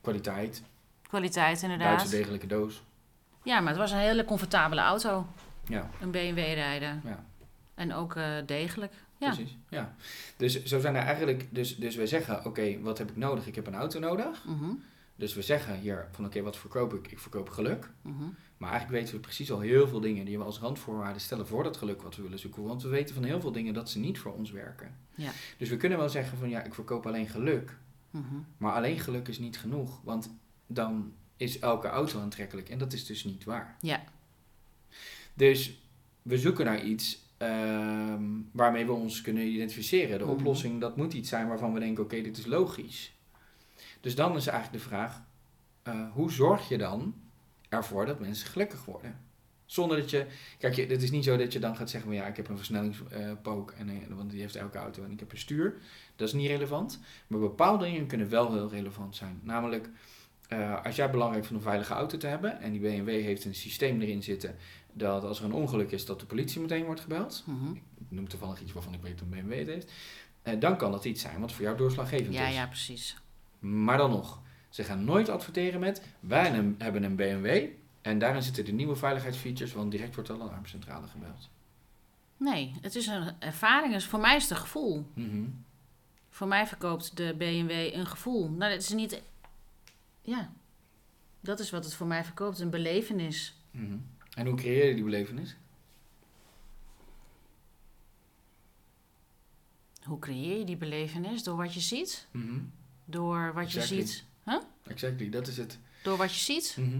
[0.00, 0.62] Kwaliteit,
[1.08, 2.10] kwaliteit Duitse inderdaad.
[2.10, 2.82] degelijke doos.
[3.42, 5.26] Ja, maar het was een hele comfortabele auto.
[5.64, 7.00] Ja, Een BMW rijden.
[7.04, 7.24] ja.
[7.74, 8.92] En ook eh, degelijk.
[9.18, 9.26] Ja.
[9.34, 9.94] Precies, ja.
[10.36, 13.46] Dus zo zijn er eigenlijk, dus, dus wij zeggen, oké, wat heb ik nodig?
[13.46, 14.44] Ik heb een auto nodig.
[14.44, 14.70] Mhm,
[15.16, 17.10] Dus we zeggen hier van, oké, wat verkoop ik?
[17.12, 17.90] Ik verkoop geluk.
[18.02, 18.24] mhm.
[18.56, 21.62] Maar eigenlijk weten we precies al heel veel dingen die we als randvoorwaarden stellen voor
[21.62, 22.62] dat geluk wat we willen zoeken.
[22.62, 24.96] Want we weten van heel veel dingen dat ze niet voor ons werken.
[25.14, 25.30] Ja.
[25.58, 27.76] Dus we kunnen wel zeggen van, ja, ik verkoop alleen geluk.
[28.10, 28.24] mhm.
[28.56, 30.34] Maar alleen geluk is niet genoeg, want
[30.66, 32.68] dan is elke auto aantrekkelijk.
[32.68, 33.76] En dat is dus niet waar.
[33.80, 34.04] Ja.
[35.34, 35.80] Dus
[36.22, 40.18] we zoeken naar iets ehm, waarmee we ons kunnen identificeren.
[40.18, 40.32] De Mhm.
[40.32, 43.12] oplossing, dat moet iets zijn waarvan we denken, oké, dit is logisch.
[44.06, 45.22] Dus dan is eigenlijk de vraag,
[45.82, 47.14] eh, hoe zorg je dan
[47.68, 49.20] ervoor dat mensen gelukkig worden?
[49.64, 50.26] Zonder dat je,
[50.58, 52.48] kijk, je, het is niet zo dat je dan gaat zeggen, van, ja, ik heb
[52.48, 55.76] een versnellingspook, en, eh, want die heeft elke auto, en ik heb een stuur.
[56.16, 57.00] Dat is niet relevant.
[57.26, 59.40] Maar bepaalde dingen kunnen wel heel relevant zijn.
[59.42, 59.88] Namelijk,
[60.48, 63.44] eh, als jij belangrijk vindt om een veilige auto te hebben, en die BMW heeft
[63.44, 64.56] een systeem erin zitten,
[64.92, 67.42] dat als er een ongeluk is, dat de politie meteen wordt gebeld.
[67.46, 67.72] Mhm.
[67.74, 69.92] Ik noem toevallig iets waarvan ik weet dat een BMW het heeft.
[70.60, 72.54] Dan kan dat iets zijn wat voor jou doorslaggevend Ja, is.
[72.54, 73.16] ja, precies.
[73.66, 77.68] Maar dan nog, ze gaan nooit adverteren met, wij hebben een BMW
[78.00, 81.48] en daarin zitten de nieuwe veiligheidsfeatures, want direct wordt al een alarmcentrale gebeld.
[82.36, 83.92] Nee, het is een ervaring.
[83.92, 85.06] Dus voor mij is het een gevoel.
[85.14, 85.44] Mhm.
[86.30, 88.48] Voor mij verkoopt de BMW een gevoel.
[88.48, 89.22] Nou, dat is niet...
[90.22, 90.52] Ja,
[91.40, 92.58] dat is wat het voor mij verkoopt.
[92.58, 93.54] Een belevenis.
[93.70, 93.96] Mhm.
[94.34, 95.56] En hoe creëer je die belevenis?
[100.04, 101.42] Hoe creëer je die belevenis?
[101.42, 102.26] Door wat je ziet?
[102.30, 102.60] Mhm.
[103.06, 104.24] Door wat je ziet?
[104.86, 105.78] Exactly, dat is het.
[106.02, 106.76] Door wat je ziet?
[106.80, 106.98] Mhm.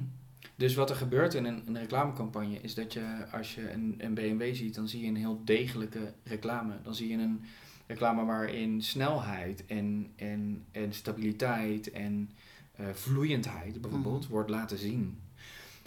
[0.57, 4.15] Dus wat er gebeurt in een, een reclamecampagne is dat je, als je een, een
[4.15, 6.75] BMW ziet, dan zie je een heel degelijke reclame.
[6.83, 7.45] Dan zie je een
[7.87, 12.31] reclame waarin snelheid en, en, en stabiliteit en
[12.77, 14.33] eh, vloeiendheid bijvoorbeeld Mhm.
[14.33, 15.19] wordt laten zien.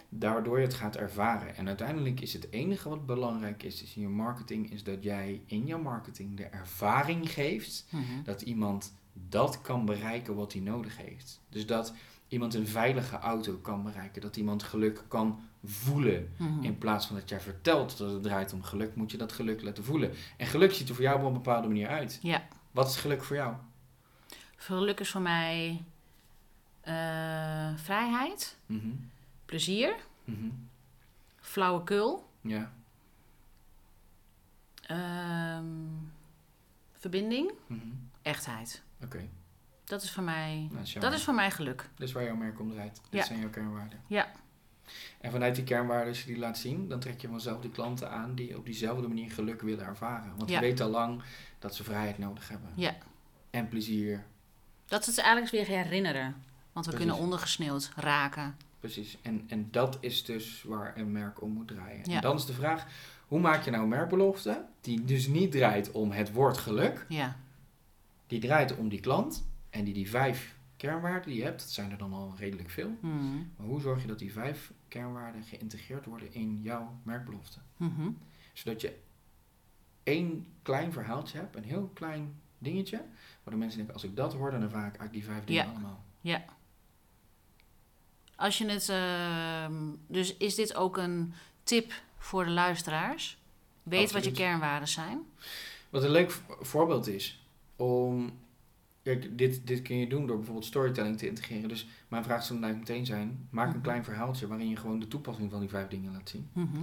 [0.09, 1.55] Daardoor je het gaat ervaren.
[1.55, 5.41] En uiteindelijk is het enige wat belangrijk is, is in je marketing, is dat jij
[5.45, 8.03] in je marketing de ervaring geeft Mhm.
[8.23, 8.93] dat iemand
[9.29, 11.41] dat kan bereiken wat hij nodig heeft.
[11.49, 11.93] Dus dat
[12.27, 14.21] iemand een veilige auto kan bereiken.
[14.21, 16.33] Dat iemand geluk kan voelen.
[16.37, 16.63] Mhm.
[16.63, 19.61] In plaats van dat jij vertelt dat het draait om geluk, moet je dat geluk
[19.61, 20.11] laten voelen.
[20.37, 22.19] En geluk ziet er voor jou op een bepaalde manier uit.
[22.21, 22.47] Ja.
[22.71, 23.55] Wat is geluk voor jou?
[24.55, 25.83] Geluk is voor mij
[26.81, 28.89] eh, vrijheid, Mhm.
[29.45, 30.49] plezier, Mhm.
[31.39, 32.71] flauwekul, Ja.
[34.87, 35.65] ehm,
[36.93, 37.87] verbinding, Mhm.
[38.21, 38.81] echtheid.
[39.03, 39.27] Oké.
[39.83, 41.89] Dat is voor mij, Nou, dat is dat voor mij geluk.
[41.95, 43.01] Dat is waar jouw merk om draait.
[43.09, 43.23] Ja.
[43.23, 43.99] zijn jouw kernwaarden.
[44.07, 44.27] Ja.
[45.21, 48.11] En vanuit die kernwaarden, als je die laat zien, dan trek je vanzelf die klanten
[48.11, 50.33] aan die op diezelfde manier geluk willen ervaren.
[50.37, 50.55] Want Ja.
[50.55, 51.21] je weet al lang
[51.59, 52.69] dat ze vrijheid nodig hebben.
[52.75, 52.95] Ja.
[53.49, 54.23] En plezier.
[54.85, 56.23] Dat is het eigenlijk weer herinneren.
[56.71, 56.97] Want we Precies.
[56.97, 58.55] kunnen ondergesneeuwd raken.
[58.79, 59.17] Precies.
[59.21, 62.09] En, en dat is dus waar een merk om moet draaien.
[62.09, 62.15] Ja.
[62.15, 62.85] En dan is de vraag,
[63.27, 67.35] hoe maak je nou een merkbelofte die dus niet draait om het woord geluk, Ja.
[68.29, 71.91] Die draait om die klant en die die vijf kernwaarden die je hebt, dat zijn
[71.91, 72.97] er dan al redelijk veel.
[73.01, 73.37] Mhm.
[73.57, 77.59] Maar hoe zorg je dat die vijf kernwaarden geïntegreerd worden in jouw merkbelofte?
[77.77, 78.09] Mhm.
[78.53, 78.97] Zodat je
[80.03, 82.97] één klein verhaaltje hebt, een heel klein dingetje,
[83.43, 85.69] waar de mensen denken, als ik dat hoor, dan ervaar ik die vijf dingen Ja.
[85.71, 86.03] allemaal.
[88.35, 88.89] Als je het.
[88.89, 89.73] ehm,
[90.07, 93.37] dus is dit ook een tip voor de luisteraars?
[93.83, 95.19] Weet wat je kernwaarden zijn.
[95.89, 97.38] Wat een leuk voorbeeld is
[97.79, 98.29] om.
[99.03, 101.69] Kijk, dit, dit kun je doen door bijvoorbeeld storytelling te integreren.
[101.69, 103.81] Dus mijn vraag zou dan meteen zijn: maak een Mhm.
[103.81, 106.49] klein verhaaltje waarin je gewoon de toepassing van die vijf dingen laat zien.
[106.53, 106.77] Mhm.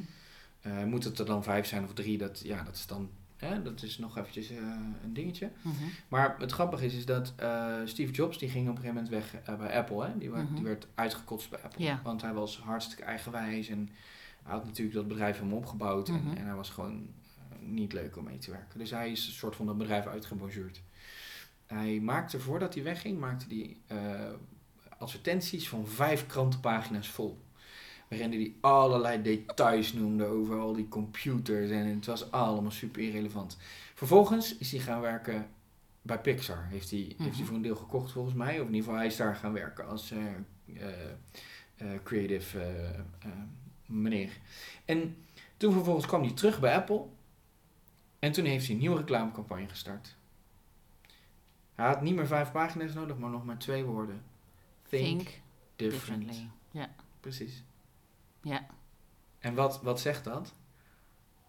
[0.60, 2.18] Eh, moet het er dan vijf zijn of drie?
[2.18, 3.10] Dat, ja, dat is dan.
[3.36, 4.56] Hè, dat is nog eventjes eh,
[5.04, 5.50] een dingetje.
[5.62, 5.74] Mhm.
[6.08, 9.32] Maar het grappige is, is dat eh, Steve Jobs die ging op een gegeven moment
[9.44, 10.04] weg bij Apple.
[10.06, 10.18] Hè?
[10.18, 11.84] Die, werd, die werd uitgekotst bij Apple.
[12.02, 13.88] Want hij was hartstikke eigenwijs en
[14.42, 16.08] hij had natuurlijk dat bedrijf helemaal opgebouwd.
[16.08, 17.06] En, en hij was gewoon
[17.60, 18.78] niet leuk om mee te werken.
[18.78, 20.82] Dus hij is een soort van dat bedrijf uitgebonjourd.
[21.66, 24.32] Hij maakte, voordat hij wegging, maakte hij eh,
[24.98, 27.38] advertenties van vijf krantenpagina's vol.
[28.08, 31.70] Waarin hij allerlei details noemde over al die computers.
[31.70, 33.56] En het was allemaal super irrelevant.
[33.94, 35.48] Vervolgens is hij gaan werken
[36.02, 36.66] bij Pixar.
[36.70, 37.44] Heeft hij, heeft hij Mhm.
[37.44, 38.60] voor een deel gekocht volgens mij.
[38.60, 40.24] Of in ieder geval, hij is daar gaan werken als eh,
[41.76, 42.58] eh, creative
[43.86, 44.30] meneer.
[44.84, 45.16] En
[45.56, 47.04] toen vervolgens kwam hij terug bij Apple.
[48.18, 50.16] En toen heeft hij een nieuwe reclamecampagne gestart.
[51.76, 54.22] Hij had niet meer vijf pagina's nodig, maar nog maar twee woorden.
[54.88, 55.40] Think, Think
[55.76, 56.20] different.
[56.20, 56.48] differently.
[56.70, 56.88] Ja.
[57.20, 57.62] Precies.
[58.42, 58.66] Ja.
[59.38, 60.54] En wat, wat zegt dat?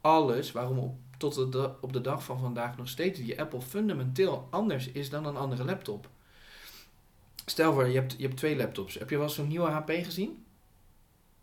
[0.01, 3.61] Alles waarom op, tot de, da- op de dag van vandaag nog steeds die Apple
[3.61, 6.09] fundamenteel anders is dan een andere laptop.
[7.45, 8.93] Stel voor, je hebt, je hebt twee laptops.
[8.93, 10.45] Heb je wel eens zo'n nieuwe HP gezien?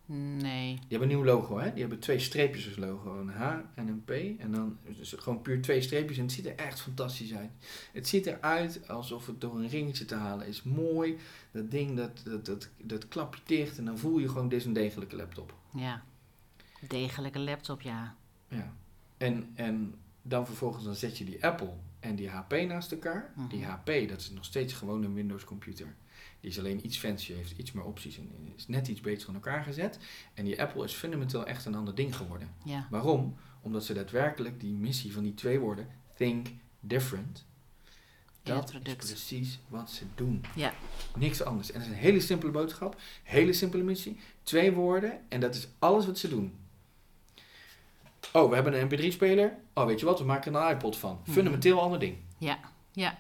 [0.07, 0.75] Nee.
[0.75, 1.71] Die hebben een nieuw logo, hè?
[1.71, 3.19] Die hebben twee streepjes als logo.
[3.21, 4.41] Een H en een P.
[4.41, 6.17] En dan dus gewoon puur twee streepjes.
[6.17, 7.51] En het ziet er echt fantastisch uit.
[7.93, 10.63] Het ziet eruit alsof het door een ringetje te halen is.
[10.63, 11.17] Mooi.
[11.51, 13.79] Dat ding, dat, dat, dat, dat klap je dicht.
[13.79, 15.55] En dan voel je gewoon, dit is een degelijke laptop.
[15.75, 16.03] Ja.
[16.89, 18.17] Degelijke laptop, ja.
[18.49, 18.73] Ja.
[19.17, 21.73] En, en dan vervolgens dan zet je die Apple
[22.05, 23.33] en die HP naast elkaar.
[23.37, 23.49] Mhm.
[23.49, 25.95] Die HP, dat is nog steeds gewoon een Windows computer.
[26.41, 29.35] Die is alleen iets fancier, heeft iets meer opties en is net iets beter van
[29.35, 29.99] elkaar gezet.
[30.35, 32.51] En die Apple is fundamenteel echt een ander ding geworden.
[32.65, 32.87] Ja.
[32.91, 33.37] Waarom?
[33.61, 36.49] Omdat ze daadwerkelijk die missie van die twee woorden, think
[36.81, 37.45] different,
[38.43, 40.45] dat is precies wat ze doen.
[40.55, 40.75] Ja.
[41.17, 41.71] Niks anders.
[41.73, 45.69] En dat is een hele simpele boodschap, hele simpele missie, twee woorden en dat is
[45.79, 46.55] alles wat ze doen.
[48.33, 49.53] Oh, we hebben een mp3-speler.
[49.75, 51.19] Oh, weet je wat, we maken een iPod van.
[51.23, 51.33] Mhm.
[51.33, 52.17] Fundamenteel ander ding.
[52.39, 52.59] Ja.
[52.93, 53.17] Ja.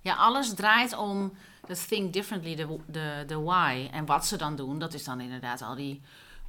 [0.00, 1.32] Ja, alles draait om
[1.66, 3.88] het think differently, de, de, de why.
[3.92, 6.00] En wat ze dan doen, dat is dan inderdaad al die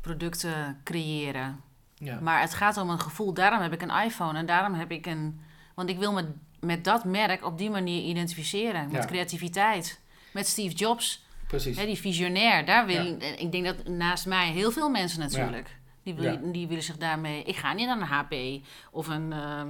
[0.02, 1.62] producten creëren.
[1.96, 2.20] Ja.
[2.20, 3.34] Maar het gaat om een gevoel.
[3.34, 5.42] Daarom heb ik een iPhone en daarom heb ik een...
[5.76, 6.26] Want ik wil me
[6.60, 8.84] met dat merk op die manier identificeren.
[8.92, 9.08] Met Ja.
[9.08, 10.00] creativiteit.
[10.34, 11.78] Met Steve Jobs, Precies.
[11.78, 12.66] hè, die visionair.
[12.66, 15.80] Daar wil, Ik denk dat naast mij heel veel mensen natuurlijk...
[16.04, 16.52] Die, wil, Ja.
[16.52, 17.44] die willen zich daarmee...
[17.44, 19.70] Ik ga niet naar een HP of een ehm,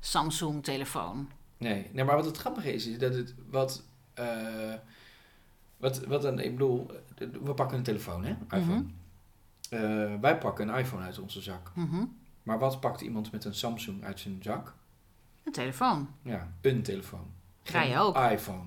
[0.00, 1.28] Samsung-telefoon.
[1.58, 3.82] Nee, nee, maar wat het grappige is, is dat het wat.
[4.14, 4.74] eh,
[5.76, 8.30] wat, wat een, ik bedoel, eh, we pakken een telefoon, hè?
[8.58, 8.74] iPhone.
[8.80, 8.84] Mhm.
[9.70, 11.70] Eh, wij pakken een iPhone uit onze zak.
[11.74, 12.04] Mhm.
[12.42, 14.74] Maar wat pakt iemand met een Samsung uit zijn zak?
[15.44, 16.08] Een telefoon.
[16.22, 17.26] Ja, een telefoon.
[17.72, 18.16] Wij Geen ook.
[18.16, 18.64] iPhone.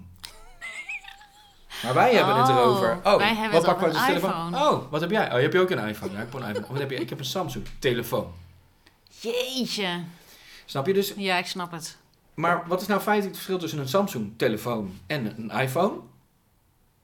[1.86, 2.98] Maar wij hebben het Oh, erover.
[3.04, 4.56] Oh, wij hebben wat een telefoon?
[4.56, 5.26] Oh, wat heb jij?
[5.32, 6.12] Oh, je hebt ook een iPhone.
[6.14, 6.68] Ja, ik heb een iPhone.
[6.68, 6.96] Wat heb je?
[6.96, 8.34] Ik heb een Samsung telefoon.
[9.20, 10.04] Jeetje.
[10.66, 11.14] Snap je dus?
[11.16, 11.98] Ja, ik snap het.
[12.34, 16.00] Maar wat is nou feitelijk het verschil tussen een Samsung telefoon en een iPhone?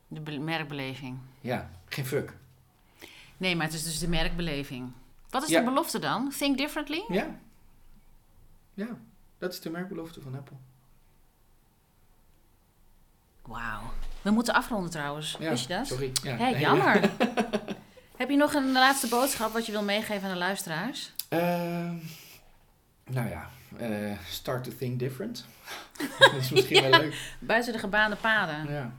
[0.07, 1.17] De be- merkbeleving.
[1.41, 2.33] Ja, geen fuck.
[3.37, 4.91] Nee, maar het is dus de merkbeleving.
[5.29, 5.59] Wat is Ja.
[5.59, 6.33] de belofte dan?
[6.37, 7.03] Think differently?
[7.07, 7.27] Ja.
[8.73, 8.87] Ja,
[9.37, 10.55] dat is de merkbelofte van Apple.
[13.41, 13.81] Wauw.
[14.21, 15.35] We moeten afronden trouwens.
[15.39, 15.87] Ja, Wist je dat?
[15.87, 16.11] Sorry.
[16.23, 16.99] Ja, nee, jammer.
[18.17, 21.11] Heb je nog een laatste boodschap wat je wil meegeven aan de luisteraars?
[21.29, 21.95] Ehm,
[23.05, 25.45] nou ja, eh, start to think different.
[26.19, 27.15] dat is misschien wel leuk.
[27.39, 28.73] Buiten de gebaande paden.
[28.73, 28.91] Ja.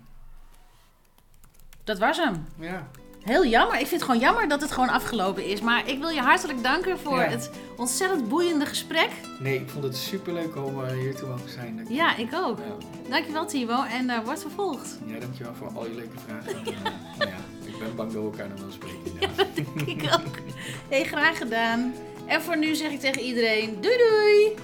[1.84, 2.46] Dat was hem.
[2.58, 2.88] ja.
[3.24, 3.74] Heel jammer.
[3.80, 5.60] Ik vind het gewoon jammer dat het gewoon afgelopen is.
[5.60, 7.28] Maar ik wil je hartelijk danken voor Ja.
[7.28, 9.08] het ontzettend boeiende gesprek.
[9.38, 11.76] Nee, ik vond het super leuk om eh, hier te mogen zijn.
[11.76, 12.58] Dat- Ja, ik ook.
[12.58, 13.10] Ja.
[13.10, 14.98] Dankjewel Timo en uh, wordt vervolgd.
[15.06, 16.54] Ja, dankjewel voor al je leuke vragen.
[17.18, 19.12] En, ja, ik ben bang dat we elkaar nog wel spreken.
[19.20, 19.28] Ja.
[19.86, 20.36] ik ook.
[20.88, 21.94] Hey, graag gedaan.
[22.26, 24.54] En voor nu zeg ik tegen iedereen doei doei.